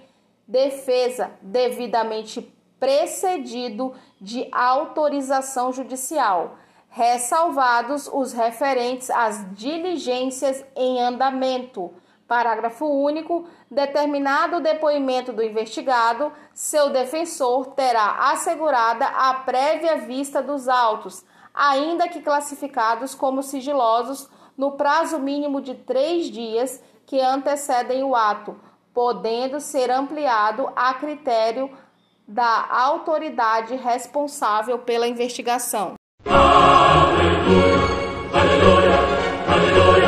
defesa 0.48 1.32
devidamente 1.41 2.41
precedido 2.80 3.93
de 4.20 4.48
autorização 4.52 5.74
judicial, 5.74 6.58
ressalvados 6.89 8.10
os 8.12 8.34
referentes 8.34 9.10
às 9.10 9.46
diligências 9.54 10.63
em 10.76 11.02
andamento. 11.02 11.93
Parágrafo 12.28 12.86
único. 12.86 13.48
Determinado 13.72 14.58
o 14.58 14.62
depoimento 14.62 15.32
do 15.32 15.43
investigado, 15.43 16.32
seu 16.54 16.89
defensor 16.89 17.67
terá 17.67 18.32
assegurada 18.32 19.06
a 19.06 19.34
prévia 19.36 19.98
vista 19.98 20.41
dos 20.41 20.67
autos, 20.67 21.26
ainda 21.54 22.08
que 22.08 22.22
classificados 22.22 23.15
como 23.15 23.41
sigilosos, 23.41 24.30
no 24.58 24.72
prazo 24.72 25.20
mínimo 25.20 25.62
de 25.62 25.76
três 25.76 26.32
dias 26.32 26.82
que 27.06 27.22
antecedem 27.22 28.04
o 28.04 28.15
ato, 28.15 28.60
podendo 28.93 29.60
ser 29.60 29.91
ampliado 29.91 30.70
a 30.76 30.93
critério 30.96 31.70
da 32.28 32.67
autoridade 32.70 33.76
responsável 33.76 34.80
pela 34.80 35.08
investigação. 35.08 35.93
Aleluia, 36.26 37.78
aleluia, 38.34 38.98
aleluia. 39.48 40.08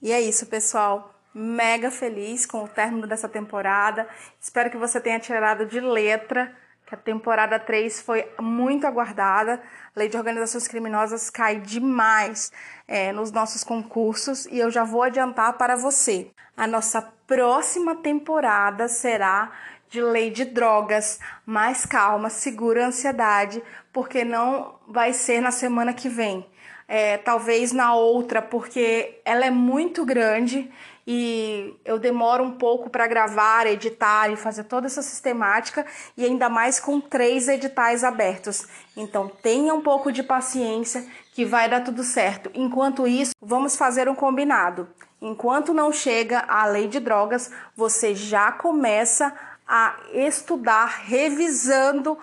E 0.00 0.12
é 0.12 0.20
isso, 0.20 0.46
pessoal. 0.46 1.12
Mega 1.34 1.90
feliz 1.90 2.46
com 2.46 2.64
o 2.64 2.68
término 2.68 3.06
dessa 3.06 3.28
temporada. 3.28 4.08
Espero 4.40 4.70
que 4.70 4.78
você 4.78 5.00
tenha 5.00 5.20
tirado 5.20 5.66
de 5.66 5.80
letra 5.80 6.56
que 6.88 6.94
a 6.94 6.98
temporada 6.98 7.60
3 7.60 8.00
foi 8.00 8.26
muito 8.40 8.86
aguardada. 8.86 9.60
A 9.94 9.98
lei 9.98 10.08
de 10.08 10.16
organizações 10.16 10.66
criminosas 10.66 11.28
cai 11.28 11.60
demais 11.60 12.50
é, 12.86 13.12
nos 13.12 13.30
nossos 13.30 13.62
concursos 13.62 14.46
e 14.46 14.58
eu 14.58 14.70
já 14.70 14.84
vou 14.84 15.02
adiantar 15.02 15.52
para 15.58 15.76
você. 15.76 16.30
A 16.56 16.66
nossa 16.66 17.02
próxima 17.26 17.96
temporada 17.96 18.88
será 18.88 19.52
de 19.90 20.00
lei 20.00 20.30
de 20.30 20.46
drogas. 20.46 21.20
Mais 21.44 21.84
calma, 21.84 22.30
segura 22.30 22.84
a 22.84 22.88
ansiedade, 22.88 23.62
porque 23.92 24.24
não 24.24 24.78
vai 24.88 25.12
ser 25.12 25.42
na 25.42 25.50
semana 25.50 25.92
que 25.92 26.08
vem. 26.08 26.48
É, 26.88 27.18
talvez 27.18 27.70
na 27.70 27.94
outra, 27.94 28.40
porque 28.40 29.20
ela 29.22 29.44
é 29.44 29.50
muito 29.50 30.06
grande 30.06 30.70
e 31.10 31.74
eu 31.86 31.98
demoro 31.98 32.44
um 32.44 32.50
pouco 32.50 32.90
para 32.90 33.06
gravar, 33.06 33.66
editar 33.66 34.30
e 34.30 34.36
fazer 34.36 34.64
toda 34.64 34.86
essa 34.86 35.00
sistemática 35.00 35.86
e 36.14 36.22
ainda 36.22 36.50
mais 36.50 36.78
com 36.78 37.00
três 37.00 37.48
editais 37.48 38.04
abertos. 38.04 38.66
Então 38.94 39.26
tenha 39.26 39.72
um 39.72 39.80
pouco 39.80 40.12
de 40.12 40.22
paciência 40.22 41.06
que 41.32 41.46
vai 41.46 41.66
dar 41.66 41.82
tudo 41.82 42.02
certo. 42.02 42.50
Enquanto 42.52 43.06
isso, 43.06 43.32
vamos 43.40 43.74
fazer 43.74 44.06
um 44.06 44.14
combinado. 44.14 44.86
Enquanto 45.18 45.72
não 45.72 45.90
chega 45.90 46.44
a 46.46 46.66
lei 46.66 46.86
de 46.86 47.00
drogas, 47.00 47.50
você 47.74 48.14
já 48.14 48.52
começa 48.52 49.32
a 49.66 49.96
estudar, 50.12 51.04
revisando 51.04 52.18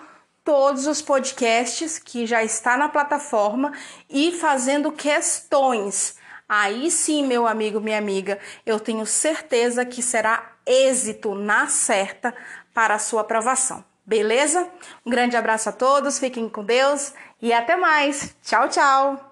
todos 0.46 0.86
os 0.86 1.02
podcasts 1.02 1.98
que 1.98 2.26
já 2.28 2.44
está 2.44 2.78
na 2.78 2.88
plataforma 2.88 3.74
e 4.08 4.32
fazendo 4.32 4.92
questões. 4.92 6.16
Aí 6.48 6.92
sim, 6.92 7.26
meu 7.26 7.48
amigo, 7.48 7.82
minha 7.82 7.98
amiga, 7.98 8.40
eu 8.64 8.80
tenho 8.80 9.06
certeza 9.08 9.84
que 9.84 10.04
será 10.04 10.52
êxito 10.64 11.34
na 11.34 11.68
certa 11.68 12.34
para 12.74 12.94
a 12.94 13.00
sua 13.00 13.22
aprovação. 13.22 13.84
Beleza? 14.06 14.70
Um 15.04 15.10
grande 15.10 15.36
abraço 15.36 15.70
a 15.70 15.72
todos, 15.72 16.20
fiquem 16.20 16.48
com 16.48 16.64
Deus 16.64 17.12
e 17.42 17.52
até 17.52 17.76
mais. 17.76 18.36
Tchau, 18.44 18.70
tchau. 18.70 19.25